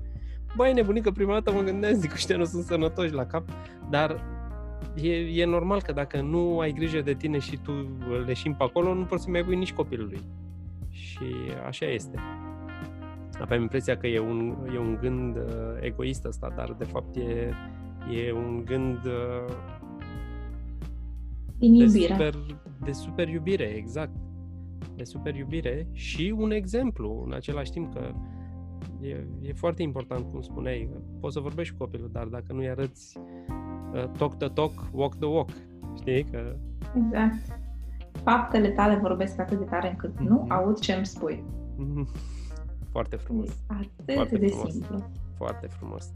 Băi, 0.55 0.73
nebunică, 0.73 1.11
prima 1.11 1.33
dată 1.33 1.51
mă 1.51 1.61
gândeam, 1.61 1.93
zic, 1.93 2.13
ăștia 2.13 2.37
nu 2.37 2.43
sunt 2.43 2.63
sănătoși 2.63 3.13
la 3.13 3.25
cap, 3.25 3.49
dar 3.89 4.23
e, 4.95 5.11
e 5.11 5.45
normal 5.45 5.81
că 5.81 5.91
dacă 5.91 6.21
nu 6.21 6.59
ai 6.59 6.71
grijă 6.71 7.01
de 7.01 7.13
tine 7.13 7.39
și 7.39 7.57
tu 7.57 7.71
leșim 8.25 8.53
pe 8.53 8.63
acolo, 8.63 8.93
nu 8.93 9.03
poți 9.03 9.23
să 9.23 9.29
mai 9.29 9.43
pui 9.43 9.55
nici 9.55 9.73
copilului. 9.73 10.21
Și 10.89 11.25
așa 11.67 11.85
este. 11.85 12.19
Aveam 13.39 13.61
impresia 13.61 13.97
că 13.97 14.07
e 14.07 14.19
un, 14.19 14.67
e 14.73 14.77
un 14.77 14.97
gând 15.01 15.35
uh, 15.35 15.43
egoist 15.79 16.25
ăsta, 16.25 16.53
dar 16.55 16.75
de 16.77 16.83
fapt 16.83 17.15
e, 17.15 17.53
e 18.15 18.31
un 18.31 18.63
gând 18.65 19.05
uh, 19.05 19.55
Din 21.57 21.73
iubire. 21.73 22.07
De 22.07 22.13
super, 22.13 22.33
de 22.83 22.91
super 22.91 23.27
iubire, 23.27 23.63
exact. 23.63 24.15
De 24.95 25.03
super 25.03 25.35
iubire 25.35 25.87
și 25.91 26.33
un 26.37 26.51
exemplu 26.51 27.23
în 27.25 27.33
același 27.33 27.71
timp 27.71 27.93
că 27.93 28.13
E, 29.03 29.27
e 29.41 29.53
foarte 29.53 29.81
important, 29.81 30.25
cum 30.31 30.41
spuneai, 30.41 30.89
poți 31.19 31.33
să 31.33 31.39
vorbești 31.39 31.73
cu 31.73 31.83
copilul, 31.83 32.09
dar 32.11 32.25
dacă 32.25 32.53
nu-i 32.53 32.69
arăți 32.69 33.17
uh, 33.93 34.09
talk 34.17 34.37
the 34.37 34.47
talk, 34.47 34.71
walk 34.91 35.15
the 35.15 35.27
walk, 35.27 35.49
știi? 35.95 36.23
Că... 36.23 36.55
Exact. 37.05 37.59
Faptele 38.23 38.69
tale 38.69 38.95
vorbesc 38.95 39.39
atât 39.39 39.57
de 39.57 39.63
tare 39.63 39.89
încât 39.89 40.15
mm-hmm. 40.15 40.27
nu 40.27 40.35
mhm. 40.35 40.51
aud 40.51 40.79
ce 40.79 40.93
îmi 40.93 41.05
spui. 41.05 41.43
Mm-hmm. 41.77 42.07
Foarte 42.93 43.15
frumos. 43.15 43.49
atât 43.67 44.13
Foarte 44.13 44.37
de 44.37 44.47
frumos. 44.47 44.71
simplu. 44.71 45.09
Foarte 45.37 45.67
frumos. 45.67 46.11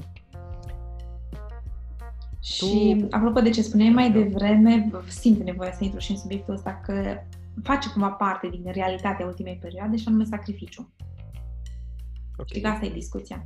Și 2.42 2.96
tu... 3.00 3.08
apropo 3.16 3.40
de 3.40 3.50
ce 3.50 3.62
spuneai 3.62 3.90
mai 3.90 4.12
da. 4.12 4.20
devreme, 4.20 4.90
simt 5.08 5.44
nevoia 5.44 5.72
să 5.72 5.84
intru 5.84 6.00
și 6.00 6.12
în 6.12 6.18
subiectul 6.18 6.54
ăsta 6.54 6.82
că 6.86 7.18
face 7.64 7.90
cumva 7.90 8.10
parte 8.10 8.48
din 8.48 8.64
realitatea 8.66 9.26
ultimei 9.26 9.58
perioade 9.62 9.98
și 9.98 10.08
anume 10.08 10.24
sacrificiu. 10.24 10.94
Okay. 12.32 12.46
Știi 12.46 12.62
că 12.62 12.68
asta 12.68 12.86
e 12.86 12.90
discuția. 12.90 13.46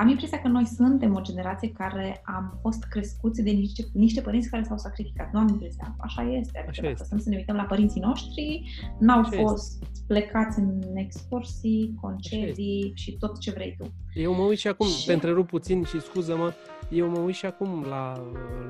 Am 0.00 0.08
impresia 0.08 0.40
că 0.40 0.48
noi 0.48 0.66
suntem 0.66 1.14
o 1.14 1.20
generație 1.20 1.72
care 1.72 2.22
am 2.24 2.58
fost 2.60 2.84
crescuți 2.84 3.42
de 3.42 3.50
niște, 3.50 3.82
niște 3.92 4.20
părinți 4.20 4.50
care 4.50 4.62
s-au 4.62 4.78
sacrificat. 4.78 5.32
Nu 5.32 5.38
am 5.38 5.48
impresia. 5.48 5.96
Așa 5.98 6.22
este. 6.22 6.58
Adică 6.58 6.68
Așa 6.68 6.82
dacă 6.82 6.94
este. 7.02 7.18
să 7.18 7.28
ne 7.28 7.36
uităm 7.36 7.56
la 7.56 7.62
părinții 7.62 8.00
noștri, 8.00 8.62
n-au 8.98 9.20
Așa 9.20 9.40
fost 9.40 9.82
este. 9.82 10.04
plecați 10.06 10.58
în 10.58 10.80
excursii, 10.94 11.98
concedii 12.00 12.92
și 12.94 13.16
tot 13.16 13.38
ce 13.38 13.50
vrei 13.50 13.76
tu. 13.78 13.92
Eu 14.14 14.34
mă 14.34 14.42
uit 14.42 14.58
și 14.58 14.68
acum, 14.68 14.86
și... 14.86 15.06
te 15.06 15.12
întrerup 15.12 15.46
puțin 15.46 15.84
și 15.84 16.00
scuză-mă, 16.00 16.52
eu 16.90 17.08
mă 17.08 17.18
uit 17.18 17.34
și 17.34 17.46
acum 17.46 17.84
la, 17.88 18.12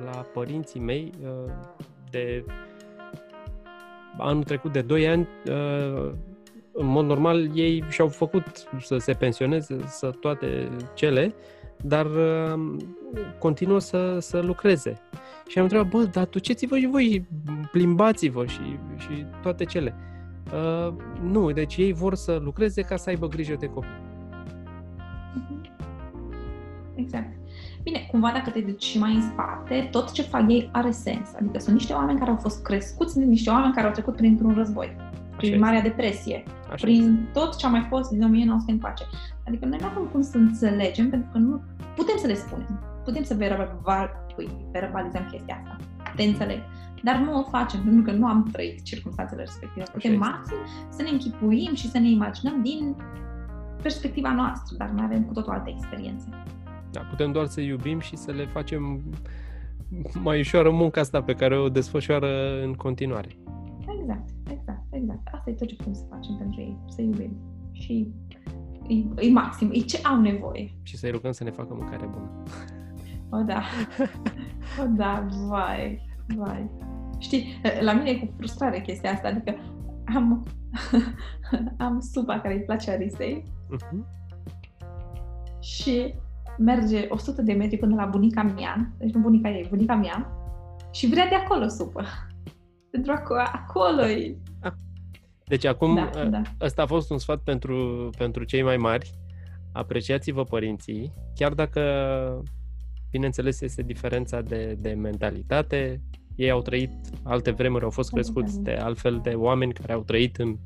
la 0.03 0.25
părinții 0.33 0.79
mei 0.79 1.11
uh, 1.23 1.51
de 2.09 2.45
anul 4.17 4.43
trecut, 4.43 4.71
de 4.71 4.81
2 4.81 5.07
ani, 5.07 5.27
uh, 5.49 6.13
în 6.73 6.85
mod 6.85 7.05
normal, 7.05 7.57
ei 7.57 7.83
și-au 7.89 8.07
făcut 8.07 8.67
să 8.79 8.97
se 8.97 9.13
pensioneze, 9.13 9.77
să 9.85 10.09
toate 10.09 10.69
cele, 10.93 11.33
dar 11.81 12.05
uh, 12.05 12.77
continuă 13.39 13.79
să, 13.79 14.17
să 14.19 14.39
lucreze. 14.39 15.01
Și 15.47 15.57
am 15.57 15.63
întrebat, 15.63 15.87
bă, 15.87 16.03
dar 16.03 16.25
duceți-vă 16.25 16.77
și 16.77 16.87
voi, 16.87 17.27
plimbați-vă 17.71 18.45
și, 18.45 18.79
și 18.97 19.25
toate 19.41 19.65
cele. 19.65 19.95
Uh, 20.53 20.93
nu, 21.21 21.51
deci 21.51 21.77
ei 21.77 21.93
vor 21.93 22.15
să 22.15 22.39
lucreze 22.43 22.81
ca 22.81 22.95
să 22.95 23.09
aibă 23.09 23.27
grijă 23.27 23.55
de 23.59 23.67
copii. 23.67 24.01
Mhm. 25.33 25.69
Exact. 26.95 27.39
Bine, 27.83 28.07
cumva 28.11 28.31
dacă 28.33 28.49
te 28.49 28.59
duci 28.59 28.83
și 28.83 28.99
mai 28.99 29.13
în 29.13 29.21
spate, 29.21 29.87
tot 29.91 30.11
ce 30.11 30.21
fac 30.21 30.49
ei 30.49 30.69
are 30.71 30.91
sens. 30.91 31.33
Adică 31.39 31.59
sunt 31.59 31.75
niște 31.75 31.93
oameni 31.93 32.19
care 32.19 32.29
au 32.31 32.37
fost 32.37 32.63
crescuți, 32.63 33.19
niște 33.19 33.49
oameni 33.49 33.73
care 33.73 33.87
au 33.87 33.93
trecut 33.93 34.15
printr-un 34.15 34.53
război 34.53 35.10
prin 35.49 35.59
Marea 35.59 35.81
Depresie, 35.81 36.43
Așa 36.71 36.85
prin 36.85 37.01
este. 37.01 37.39
tot 37.39 37.55
ce 37.55 37.65
a 37.65 37.69
mai 37.69 37.85
fost 37.89 38.09
din 38.11 38.23
1900 38.23 38.71
încoace. 38.71 39.03
Adică 39.47 39.65
noi 39.65 39.77
nu 39.81 39.87
avem 39.87 40.03
cum 40.11 40.21
să 40.21 40.37
înțelegem, 40.37 41.09
pentru 41.09 41.29
că 41.31 41.37
nu 41.37 41.61
putem 41.95 42.17
să 42.17 42.27
le 42.27 42.33
spunem, 42.33 42.83
putem 43.03 43.23
să 43.23 43.33
verbal, 43.33 44.25
păi, 44.35 44.49
verbalizăm 44.71 45.27
chestia 45.31 45.55
asta, 45.63 45.75
te 46.15 46.23
înțeleg. 46.23 46.59
Dar 47.03 47.15
nu 47.15 47.39
o 47.39 47.43
facem, 47.43 47.83
pentru 47.83 48.01
că 48.01 48.11
nu 48.11 48.27
am 48.27 48.49
trăit 48.51 48.83
circunstanțele 48.83 49.41
respective. 49.41 49.85
Putem 49.91 50.17
maxim 50.17 50.57
să 50.89 51.01
ne 51.01 51.09
închipuim 51.09 51.73
și 51.75 51.89
să 51.89 51.97
ne 51.99 52.09
imaginăm 52.09 52.61
din 52.61 52.95
perspectiva 53.81 54.33
noastră, 54.33 54.75
dar 54.77 54.89
noi 54.89 55.05
avem 55.05 55.23
cu 55.23 55.33
totul 55.33 55.53
alte 55.53 55.69
experiențe. 55.69 56.25
Da, 56.91 56.99
putem 56.99 57.31
doar 57.31 57.45
să 57.45 57.61
iubim 57.61 57.99
și 57.99 58.15
să 58.15 58.31
le 58.31 58.45
facem 58.45 59.01
mai 60.23 60.39
ușoară 60.39 60.69
munca 60.69 61.01
asta 61.01 61.21
pe 61.21 61.33
care 61.33 61.57
o 61.59 61.69
desfășoară 61.69 62.61
în 62.63 62.73
continuare. 62.73 63.29
Exact, 63.99 64.29
exact, 64.51 64.80
exact. 65.01 65.27
Asta 65.31 65.49
e 65.49 65.53
tot 65.53 65.67
ce 65.67 65.75
putem 65.75 65.93
să 65.93 66.03
facem 66.09 66.35
pentru 66.37 66.61
ei, 66.61 66.77
să 66.87 67.01
iubim. 67.01 67.37
Și 67.71 68.13
e, 68.87 69.25
e 69.27 69.31
maxim, 69.31 69.69
e 69.73 69.79
ce 69.79 69.99
au 70.07 70.21
nevoie. 70.21 70.71
Și 70.83 70.97
să-i 70.97 71.11
rugăm 71.11 71.31
să 71.31 71.43
ne 71.43 71.51
facă 71.51 71.73
mâncare 71.73 72.05
bună. 72.05 72.43
O, 73.29 73.43
da. 73.43 73.61
O, 74.81 74.85
da, 74.87 75.27
vai, 75.47 76.01
vai. 76.35 76.69
Știi, 77.17 77.61
la 77.79 77.93
mine 77.93 78.09
e 78.09 78.19
cu 78.19 78.33
frustrare 78.37 78.81
chestia 78.81 79.11
asta, 79.11 79.27
adică 79.27 79.55
am, 80.15 80.45
am 81.87 81.99
supa 81.99 82.39
care 82.39 82.53
îi 82.53 82.63
place 82.63 82.91
Arisei 82.91 83.43
uh-huh. 83.75 84.05
și 85.59 86.13
merge 86.57 87.05
100 87.09 87.41
de 87.41 87.53
metri 87.53 87.77
până 87.77 87.95
la 87.95 88.05
bunica 88.05 88.43
mea, 88.43 88.93
deci 88.97 89.13
nu 89.13 89.21
bunica 89.21 89.49
ei, 89.49 89.67
bunica 89.69 89.95
mea, 89.95 90.31
și 90.91 91.07
vrea 91.07 91.27
de 91.27 91.35
acolo 91.35 91.67
supă. 91.67 92.03
Pentru 92.89 93.13
că 93.25 93.43
acolo 93.51 94.05
e. 94.05 94.37
Deci 95.51 95.65
acum, 95.65 95.95
da, 95.95 96.09
ă, 96.21 96.23
da. 96.23 96.41
ăsta 96.61 96.81
a 96.81 96.85
fost 96.85 97.09
un 97.09 97.17
sfat 97.17 97.39
pentru, 97.39 98.09
pentru 98.17 98.43
cei 98.43 98.61
mai 98.61 98.77
mari. 98.77 99.11
Apreciați-vă 99.71 100.43
părinții, 100.43 101.13
chiar 101.35 101.53
dacă, 101.53 101.81
bineînțeles, 103.09 103.61
este 103.61 103.81
diferența 103.81 104.41
de, 104.41 104.77
de 104.79 104.89
mentalitate. 104.89 106.01
Ei 106.35 106.49
au 106.49 106.61
trăit 106.61 106.91
alte 107.23 107.51
vremuri, 107.51 107.83
au 107.83 107.89
fost 107.89 108.11
crescuți 108.11 108.61
de 108.61 108.71
altfel 108.71 109.19
de 109.23 109.29
oameni 109.29 109.73
care 109.73 109.93
au 109.93 110.01
trăit 110.01 110.37
în, 110.37 110.57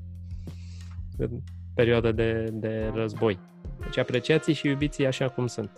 în 1.17 1.29
perioada 1.73 2.11
de, 2.11 2.49
de 2.51 2.91
război. 2.93 3.39
Deci 3.79 3.97
apreciați 3.97 4.51
și 4.51 4.67
iubiți 4.67 5.05
așa 5.05 5.29
cum 5.29 5.47
sunt. 5.47 5.77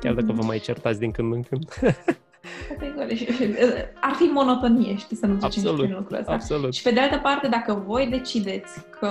Chiar 0.00 0.14
dacă 0.14 0.32
vă 0.32 0.44
mai 0.44 0.58
certați 0.58 0.98
din 0.98 1.10
când 1.10 1.32
în 1.32 1.42
când. 1.42 1.68
Categoric. 2.78 3.28
Ar 4.08 4.12
fi 4.14 4.22
monotonie, 4.24 4.96
știi, 4.96 5.16
să 5.16 5.26
nu 5.26 5.32
ducem 5.32 5.48
absolut, 5.48 5.80
prin 5.80 5.94
lucrul 5.96 6.18
ăsta. 6.18 6.32
Absolut. 6.32 6.74
Și 6.74 6.82
pe 6.82 6.90
de 6.90 7.00
altă 7.00 7.18
parte, 7.18 7.48
dacă 7.48 7.82
voi 7.86 8.06
decideți 8.06 8.80
că 9.00 9.10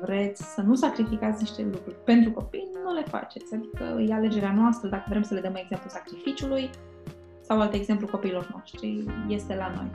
vreți 0.00 0.54
să 0.54 0.60
nu 0.60 0.74
sacrificați 0.74 1.42
niște 1.42 1.62
lucruri 1.72 1.96
pentru 2.04 2.30
copii, 2.30 2.68
nu 2.84 2.92
le 2.94 3.04
faceți. 3.08 3.54
Adică 3.54 4.02
e 4.08 4.14
alegerea 4.14 4.52
noastră, 4.52 4.88
dacă 4.88 5.04
vrem 5.08 5.22
să 5.22 5.34
le 5.34 5.40
dăm 5.40 5.54
exemplu 5.54 5.88
sacrificiului 5.90 6.70
sau 7.40 7.60
alt 7.60 7.74
exemplu 7.74 8.06
copiilor 8.06 8.48
noștri, 8.52 9.04
este 9.28 9.54
la 9.54 9.72
noi. 9.76 9.90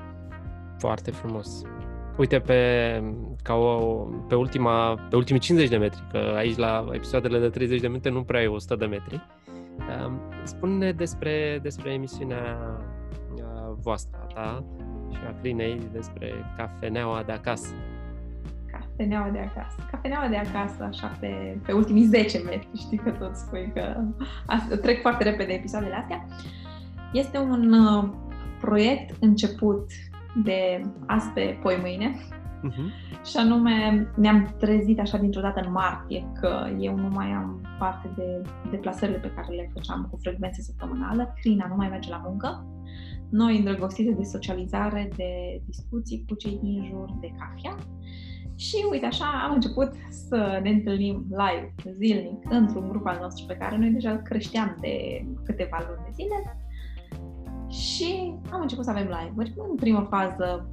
Foarte 0.77 1.11
frumos. 1.11 1.61
Uite, 2.17 2.39
pe, 2.39 3.03
ca 3.43 3.53
o, 3.53 3.77
pe, 4.27 4.35
ultima, 4.35 4.99
pe 5.09 5.15
ultimii 5.15 5.41
50 5.41 5.69
de 5.69 5.77
metri, 5.77 6.03
că 6.11 6.33
aici 6.35 6.57
la 6.57 6.85
episoadele 6.91 7.39
de 7.39 7.49
30 7.49 7.79
de 7.79 7.87
minute 7.87 8.09
nu 8.09 8.23
prea 8.23 8.41
e 8.41 8.47
100 8.47 8.75
de 8.75 8.85
metri, 8.85 9.21
spune 10.43 10.91
despre, 10.91 11.59
despre 11.61 11.91
emisiunea 11.91 12.57
voastră, 13.83 14.27
ta 14.33 14.63
și 15.11 15.19
a 15.27 15.39
Crinei, 15.39 15.81
despre 15.91 16.31
cafeneaua 16.57 17.23
de 17.23 17.31
acasă. 17.31 17.73
Cafeneaua 18.71 19.29
de 19.29 19.39
acasă. 19.39 19.75
Cafeneaua 19.91 20.27
de 20.27 20.35
acasă, 20.35 20.83
așa, 20.83 21.07
pe, 21.19 21.57
pe 21.65 21.71
ultimii 21.71 22.05
10 22.05 22.37
metri, 22.37 22.67
știi 22.77 22.97
că 22.97 23.09
tot 23.11 23.35
spui 23.35 23.71
că 23.73 23.95
asta, 24.45 24.75
trec 24.75 25.01
foarte 25.01 25.23
repede 25.23 25.53
episoadele 25.53 25.95
astea. 25.95 26.25
Este 27.13 27.37
un 27.37 27.73
uh, 27.73 28.09
proiect 28.59 29.15
început 29.19 29.91
de 30.43 30.81
azi 31.05 31.29
pe 31.29 31.57
poi 31.61 31.77
mâine. 31.81 32.15
Uh-huh. 32.63 33.11
Și 33.25 33.37
anume, 33.37 34.07
ne-am 34.15 34.55
trezit 34.59 34.99
așa 34.99 35.17
dintr-o 35.17 35.41
dată 35.41 35.61
în 35.65 35.71
martie 35.71 36.31
că 36.39 36.67
eu 36.79 36.95
nu 36.95 37.07
mai 37.07 37.31
am 37.31 37.61
parte 37.79 38.09
de 38.15 38.41
deplasările 38.69 39.17
pe 39.17 39.31
care 39.35 39.55
le 39.55 39.69
făceam 39.73 40.07
cu 40.11 40.17
frecvență 40.21 40.61
săptămânală. 40.61 41.33
Crina 41.39 41.65
nu 41.69 41.75
mai 41.75 41.89
merge 41.89 42.09
la 42.09 42.21
muncă. 42.25 42.65
Noi 43.33 43.57
îndrăgostite 43.57 44.11
de 44.11 44.23
socializare, 44.23 45.09
de 45.15 45.61
discuții 45.65 46.25
cu 46.27 46.35
cei 46.35 46.59
din 46.61 46.85
jur, 46.89 47.09
de 47.19 47.31
cafea. 47.39 47.77
Și 48.55 48.75
uite 48.91 49.05
așa 49.05 49.25
am 49.47 49.53
început 49.53 49.91
să 50.09 50.59
ne 50.63 50.69
întâlnim 50.69 51.25
live, 51.29 51.73
zilnic, 51.97 52.43
într-un 52.49 52.89
grup 52.89 53.05
al 53.05 53.17
nostru 53.21 53.45
pe 53.45 53.55
care 53.55 53.77
noi 53.77 53.89
deja 53.89 54.21
creșteam 54.21 54.77
de 54.81 55.25
câteva 55.45 55.77
luni 55.87 56.05
de 56.05 56.11
zile 56.13 56.57
și 57.69 58.33
am 58.51 58.61
început 58.61 58.83
să 58.83 58.89
avem 58.89 59.07
live-uri. 59.07 59.53
În 59.69 59.75
prima 59.75 60.07
fază 60.09 60.69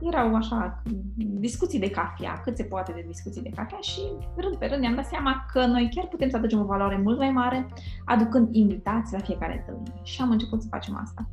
erau 0.00 0.34
așa 0.34 0.82
discuții 1.16 1.78
de 1.78 1.90
cafea, 1.90 2.40
cât 2.44 2.56
se 2.56 2.64
poate 2.64 2.92
de 2.92 3.04
discuții 3.06 3.42
de 3.42 3.52
cafea 3.54 3.78
și 3.80 4.00
rând 4.36 4.56
pe 4.56 4.66
rând 4.66 4.80
ne-am 4.80 4.94
dat 4.94 5.06
seama 5.06 5.44
că 5.52 5.66
noi 5.66 5.88
chiar 5.94 6.06
putem 6.06 6.28
să 6.28 6.36
aducem 6.36 6.60
o 6.60 6.64
valoare 6.64 7.00
mult 7.02 7.18
mai 7.18 7.30
mare 7.30 7.68
aducând 8.04 8.54
invitați 8.54 9.12
la 9.12 9.18
fiecare 9.18 9.58
întâlnire. 9.58 10.00
Și 10.02 10.20
am 10.20 10.30
început 10.30 10.62
să 10.62 10.68
facem 10.70 10.96
asta. 11.02 11.30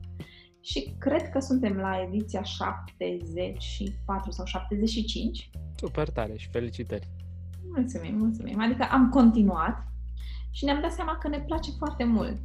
Și 0.61 0.95
cred 0.97 1.29
că 1.29 1.39
suntem 1.39 1.75
la 1.75 2.01
ediția 2.07 2.43
74 2.43 4.31
sau 4.31 4.45
75. 4.45 5.49
Super 5.75 6.09
tare 6.09 6.33
și 6.37 6.49
felicitări! 6.49 7.07
Mulțumim, 7.75 8.15
mulțumim! 8.17 8.61
Adică 8.61 8.87
am 8.91 9.09
continuat 9.09 9.87
și 10.51 10.65
ne-am 10.65 10.81
dat 10.81 10.91
seama 10.91 11.17
că 11.17 11.27
ne 11.27 11.39
place 11.39 11.71
foarte 11.77 12.03
mult. 12.03 12.39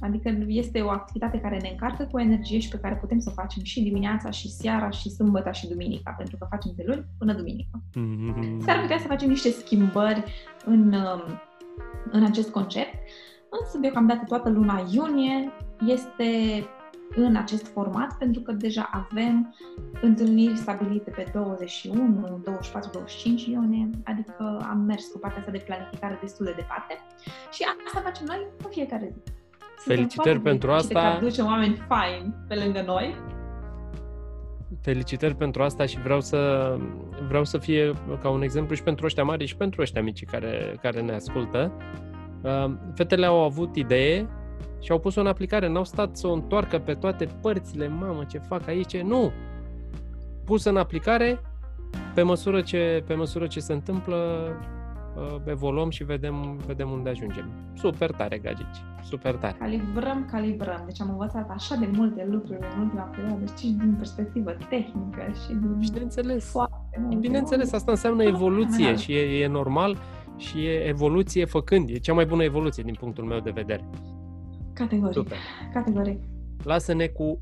Adică 0.00 0.44
este 0.46 0.80
o 0.80 0.90
activitate 0.90 1.40
care 1.40 1.58
ne 1.58 1.68
încarcă 1.68 2.04
cu 2.04 2.18
energie 2.18 2.58
și 2.58 2.68
pe 2.68 2.78
care 2.78 2.96
putem 2.96 3.18
să 3.18 3.28
o 3.30 3.40
facem 3.40 3.62
și 3.62 3.82
dimineața, 3.82 4.30
și 4.30 4.50
seara, 4.50 4.90
și 4.90 5.10
sâmbătă, 5.10 5.50
și 5.50 5.68
duminica, 5.68 6.10
pentru 6.10 6.36
că 6.36 6.46
facem 6.50 6.72
de 6.76 6.84
luni 6.86 7.04
până 7.18 7.32
duminică. 7.32 7.82
Mm-hmm. 7.90 8.58
S-ar 8.64 8.80
putea 8.80 8.98
să 8.98 9.06
facem 9.06 9.28
niște 9.28 9.50
schimbări 9.50 10.24
în, 10.64 10.92
um, 10.92 11.40
în 12.10 12.24
acest 12.24 12.50
concept, 12.50 12.94
însă 13.60 13.78
deocamdată 13.78 14.24
toată 14.26 14.48
luna 14.48 14.88
iunie 14.92 15.52
este 15.86 16.28
în 17.16 17.36
acest 17.36 17.66
format, 17.66 18.18
pentru 18.18 18.42
că 18.42 18.52
deja 18.52 18.90
avem 18.92 19.54
întâlniri 20.02 20.56
stabilite 20.56 21.10
pe 21.10 21.30
21, 21.32 22.40
24, 22.44 22.90
25 22.92 23.44
iunie, 23.46 23.90
adică 24.04 24.66
am 24.70 24.78
mers 24.78 25.06
cu 25.06 25.18
partea 25.18 25.38
asta 25.38 25.50
de 25.50 25.62
planificare 25.66 26.18
destul 26.20 26.44
de 26.44 26.52
departe 26.56 26.94
și 27.52 27.62
asta 27.86 28.00
facem 28.00 28.26
noi 28.26 28.46
în 28.64 28.70
fiecare 28.70 29.12
zi. 29.12 29.32
Felicitări 29.76 30.40
pentru 30.40 30.70
asta. 30.70 31.00
Și 31.00 31.16
aduce 31.16 31.42
oameni 31.42 31.82
faini 31.88 32.34
pe 32.48 32.54
lângă 32.54 32.82
noi. 32.86 33.14
Felicitări 34.80 35.34
pentru 35.34 35.62
asta 35.62 35.86
și 35.86 36.00
vreau 36.00 36.20
să, 36.20 36.76
vreau 37.28 37.44
să 37.44 37.58
fie 37.58 37.92
ca 38.22 38.30
un 38.30 38.42
exemplu 38.42 38.74
și 38.74 38.82
pentru 38.82 39.04
ăștia 39.04 39.24
mari 39.24 39.46
și 39.46 39.56
pentru 39.56 39.82
ăștia 39.82 40.02
mici 40.02 40.24
care, 40.24 40.78
care 40.82 41.00
ne 41.00 41.14
ascultă. 41.14 41.72
Uh, 42.42 42.72
fetele 42.94 43.26
au 43.26 43.44
avut 43.44 43.76
idee 43.76 44.28
și 44.80 44.92
au 44.92 44.98
pus-o 44.98 45.20
în 45.20 45.26
aplicare. 45.26 45.68
N-au 45.68 45.84
stat 45.84 46.16
să 46.16 46.26
o 46.26 46.32
întoarcă 46.32 46.78
pe 46.78 46.94
toate 46.94 47.28
părțile. 47.40 47.88
Mamă, 47.88 48.24
ce 48.24 48.38
fac 48.38 48.68
aici? 48.68 49.00
Nu! 49.00 49.32
Pus 50.44 50.64
în 50.64 50.76
aplicare, 50.76 51.40
pe 52.14 52.22
măsură 52.22 52.60
ce, 52.60 53.04
pe 53.06 53.14
măsură 53.14 53.46
ce 53.46 53.60
se 53.60 53.72
întâmplă, 53.72 54.50
Uh, 55.18 55.40
evoluăm 55.44 55.90
și 55.90 56.04
vedem, 56.04 56.60
vedem 56.66 56.90
unde 56.90 57.08
ajungem. 57.08 57.50
Super 57.74 58.10
tare, 58.10 58.38
gagici, 58.38 58.82
super 59.04 59.34
tare. 59.34 59.56
Calibrăm, 59.58 60.28
calibrăm. 60.30 60.82
Deci 60.86 61.00
am 61.00 61.10
învățat 61.10 61.50
așa 61.50 61.74
de 61.74 61.88
multe 61.92 62.26
lucruri 62.30 62.58
în 62.74 62.80
ultima 62.80 63.02
perioadă, 63.02 63.44
și 63.58 63.66
din 63.66 63.94
perspectivă 63.96 64.50
tehnică 64.68 65.32
și 65.44 65.48
din... 65.48 65.76
Bineînțeles, 65.78 66.52
bineînțeles, 67.18 67.72
asta 67.72 67.90
înseamnă 67.90 68.22
evoluție 68.22 68.96
și 68.96 69.12
e, 69.12 69.42
e 69.42 69.46
normal 69.46 69.96
și 70.36 70.64
e 70.64 70.88
evoluție 70.88 71.44
făcând. 71.44 71.88
E 71.88 71.98
cea 71.98 72.14
mai 72.14 72.26
bună 72.26 72.42
evoluție 72.42 72.82
din 72.82 72.94
punctul 72.98 73.24
meu 73.24 73.40
de 73.40 73.50
vedere. 73.50 73.84
Categoric, 74.78 75.14
Super. 75.14 75.36
categoric. 75.72 76.22
Lasă-ne 76.62 77.06
cu 77.06 77.40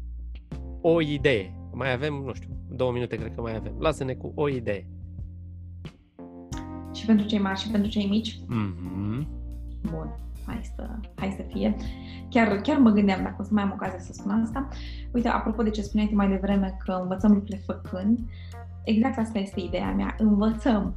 o 0.81 1.01
idee. 1.01 1.55
Mai 1.73 1.93
avem, 1.93 2.15
nu 2.15 2.35
știu, 2.35 2.49
două 2.69 2.93
minute 2.93 3.17
cred 3.17 3.35
că 3.35 3.41
mai 3.41 3.57
avem. 3.57 3.73
Lasă-ne 3.79 4.15
cu 4.15 4.33
o 4.35 4.49
idee 4.49 4.87
și 6.97 7.07
pentru 7.07 7.27
cei 7.27 7.39
mari 7.39 7.59
și 7.59 7.71
pentru 7.71 7.91
cei 7.91 8.07
mici? 8.07 8.41
Mm-hmm. 8.41 9.27
Bun, 9.91 10.15
hai 10.47 10.61
să, 10.77 10.89
hai 11.15 11.35
să 11.37 11.43
fie. 11.53 11.77
Chiar, 12.31 12.57
chiar 12.61 12.79
mă 12.79 12.91
gândeam 12.91 13.23
dacă 13.23 13.37
o 13.41 13.43
să 13.43 13.51
mai 13.53 13.63
am 13.63 13.73
ocazia 13.73 13.99
să 13.99 14.13
spun 14.13 14.31
asta. 14.31 14.69
Uite, 15.13 15.29
apropo 15.29 15.63
de 15.63 15.71
ce 15.71 15.83
spuneai 15.83 16.11
mai 16.15 16.29
devreme 16.29 16.77
că 16.85 16.99
învățăm 17.03 17.33
lucrurile 17.33 17.63
făcând, 17.67 18.19
exact 18.85 19.19
asta 19.19 19.39
este 19.39 19.61
ideea 19.61 19.93
mea. 19.93 20.15
Învățăm. 20.19 20.97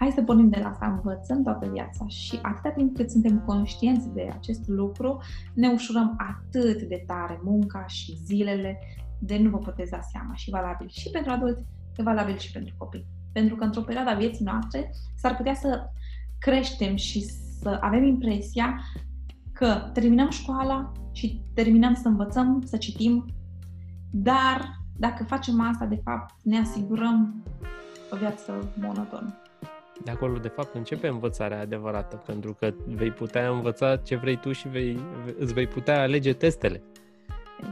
Hai 0.00 0.12
să 0.14 0.22
pornim 0.22 0.48
de 0.48 0.58
la 0.62 0.68
asta, 0.68 0.86
învățăm 0.86 1.42
toată 1.42 1.68
viața 1.72 2.06
și 2.06 2.38
atâta 2.42 2.70
timp 2.70 2.96
cât 2.96 3.10
suntem 3.10 3.38
conștienți 3.38 4.08
de 4.08 4.28
acest 4.32 4.68
lucru, 4.68 5.20
ne 5.54 5.68
ușurăm 5.68 6.16
atât 6.16 6.82
de 6.82 7.04
tare 7.06 7.40
munca 7.42 7.86
și 7.86 8.16
zilele 8.24 8.78
de 9.18 9.38
nu 9.38 9.50
vă 9.50 9.58
puteți 9.58 9.90
da 9.90 10.00
seama 10.00 10.34
și 10.34 10.50
valabil 10.50 10.88
și 10.88 11.10
pentru 11.10 11.32
adulți, 11.32 11.64
e 11.96 12.02
valabil 12.02 12.36
și 12.36 12.52
pentru 12.52 12.74
copii. 12.78 13.06
Pentru 13.32 13.56
că 13.56 13.64
într-o 13.64 13.80
perioadă 13.80 14.10
a 14.10 14.14
vieții 14.14 14.44
noastre 14.44 14.90
s-ar 15.14 15.36
putea 15.36 15.54
să 15.54 15.90
creștem 16.38 16.96
și 16.96 17.20
să 17.60 17.78
avem 17.80 18.04
impresia 18.04 18.80
că 19.52 19.90
terminăm 19.92 20.30
școala 20.30 20.92
și 21.12 21.42
terminăm 21.54 21.94
să 21.94 22.08
învățăm, 22.08 22.62
să 22.64 22.76
citim, 22.76 23.24
dar 24.10 24.78
dacă 24.96 25.24
facem 25.24 25.60
asta, 25.60 25.86
de 25.86 26.00
fapt, 26.04 26.34
ne 26.42 26.58
asigurăm 26.58 27.44
o 28.12 28.16
viață 28.16 28.72
monotonă. 28.80 29.34
De 30.04 30.10
acolo, 30.10 30.38
de 30.38 30.48
fapt, 30.48 30.74
începe 30.74 31.06
învățarea 31.06 31.60
adevărată, 31.60 32.22
pentru 32.26 32.54
că 32.54 32.72
vei 32.86 33.10
putea 33.10 33.48
învăța 33.48 33.96
ce 33.96 34.16
vrei 34.16 34.36
tu 34.36 34.52
și 34.52 34.68
vei, 34.68 34.98
îți 35.38 35.52
vei 35.52 35.66
putea 35.66 36.00
alege 36.00 36.32
testele. 36.32 36.82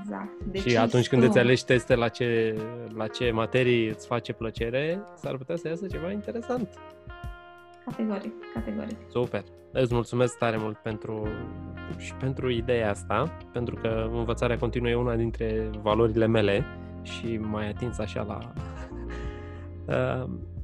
Exact. 0.00 0.42
Deci 0.44 0.68
și 0.68 0.76
atunci 0.76 1.08
când 1.08 1.22
îți 1.22 1.38
alegi 1.38 1.64
teste 1.64 1.94
la 1.94 2.08
ce, 2.08 2.56
la 2.94 3.06
ce 3.06 3.30
materii 3.30 3.88
îți 3.88 4.06
face 4.06 4.32
plăcere, 4.32 5.02
s-ar 5.16 5.36
putea 5.36 5.56
să 5.56 5.68
iasă 5.68 5.86
ceva 5.86 6.10
interesant. 6.10 6.68
Categoric, 7.84 8.32
categoric. 8.54 8.96
Super. 9.10 9.44
Îți 9.72 9.94
mulțumesc 9.94 10.38
tare 10.38 10.56
mult 10.56 10.76
pentru 10.76 11.28
și 11.96 12.14
pentru 12.14 12.50
ideea 12.50 12.90
asta, 12.90 13.36
pentru 13.52 13.74
că 13.74 14.08
învățarea 14.12 14.58
continuă 14.58 14.90
e 14.90 14.94
una 14.94 15.16
dintre 15.16 15.70
valorile 15.82 16.26
mele 16.26 16.64
și 17.02 17.36
mai 17.36 17.68
atins 17.68 17.98
așa 17.98 18.22
la... 18.22 18.52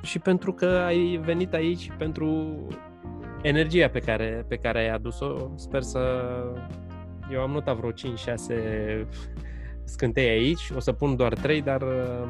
uh, 0.00 0.08
și 0.08 0.18
pentru 0.18 0.52
că 0.52 0.66
ai 0.66 1.20
venit 1.24 1.54
aici 1.54 1.92
pentru 1.98 2.56
energia 3.42 3.88
pe 3.88 3.98
care, 3.98 4.44
pe 4.48 4.56
care 4.56 4.78
ai 4.78 4.88
adus-o. 4.88 5.50
Sper 5.54 5.82
să 5.82 6.00
eu 7.32 7.40
am 7.40 7.50
notat 7.50 7.76
vreo 7.76 7.90
5-6 7.92 7.94
scântei 9.84 10.28
aici, 10.28 10.70
o 10.76 10.80
să 10.80 10.92
pun 10.92 11.16
doar 11.16 11.34
3, 11.34 11.62
dar 11.62 11.82
uh, 11.82 12.28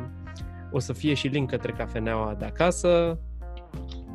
o 0.70 0.78
să 0.78 0.92
fie 0.92 1.14
și 1.14 1.26
link 1.26 1.50
către 1.50 1.72
cafeneaua 1.72 2.34
de 2.38 2.44
acasă, 2.44 3.18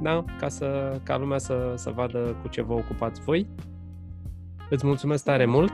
da? 0.02 0.26
ca, 0.40 0.48
să, 0.48 1.00
ca 1.04 1.18
lumea 1.18 1.38
să, 1.38 1.74
să 1.76 1.90
vadă 1.90 2.38
cu 2.42 2.48
ce 2.48 2.62
vă 2.62 2.74
ocupați 2.74 3.22
voi. 3.22 3.48
Îți 4.70 4.86
mulțumesc 4.86 5.24
tare 5.24 5.46
mult! 5.46 5.74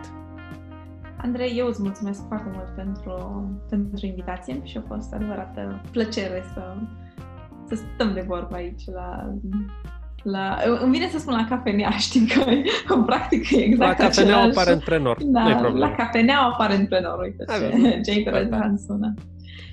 Andrei, 1.17 1.57
eu 1.57 1.67
îți 1.67 1.81
mulțumesc 1.81 2.27
foarte 2.27 2.49
mult 2.53 2.67
pentru, 2.75 3.43
pentru 3.69 4.05
invitație 4.05 4.61
și 4.63 4.77
a 4.77 4.83
fost 4.87 5.13
adevărată 5.13 5.81
plăcere 5.91 6.43
să, 6.53 6.75
să 7.75 7.83
stăm 7.93 8.13
de 8.13 8.23
vorbă 8.27 8.55
aici 8.55 8.81
la... 8.93 9.33
La, 10.23 10.57
îmi 10.81 10.91
vine 10.91 11.09
să 11.09 11.17
spun 11.19 11.33
la 11.33 11.45
cafenea, 11.49 11.89
știi 12.07 12.27
că 12.27 12.43
în 12.93 13.03
practică 13.03 13.55
e 13.55 13.63
exact 13.63 13.99
La 13.99 14.05
cafenea 14.05 14.35
același. 14.35 14.57
apare 14.57 14.71
antreprenor, 14.71 15.17
da, 15.23 15.43
nu 15.47 15.55
problemă. 15.55 15.85
La 15.85 15.91
cafenea 15.95 16.39
apare 16.41 16.73
antreprenor, 16.73 17.19
uite 17.19 17.45
ce, 17.47 17.53
Avem. 17.65 18.01
ce 18.01 18.13
interesant 18.13 18.79
sună. 18.79 19.13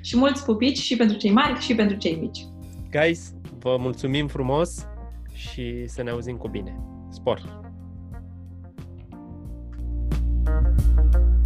Și 0.02 0.16
mulți 0.16 0.44
pupici 0.44 0.78
și 0.78 0.96
pentru 0.96 1.16
cei 1.16 1.30
mari 1.32 1.61
și 1.61 1.74
pentru 1.74 1.96
cei 1.96 2.18
mici. 2.20 2.46
Guys, 2.90 3.35
vă 3.59 3.76
mulțumim 3.78 4.26
frumos 4.26 4.87
și 5.32 5.87
să 5.87 6.02
ne 6.02 6.11
auzim 6.11 6.37
cu 6.37 6.48
bine. 6.48 6.76
Spor! 7.11 7.64
thank 10.46 11.14
you 11.14 11.45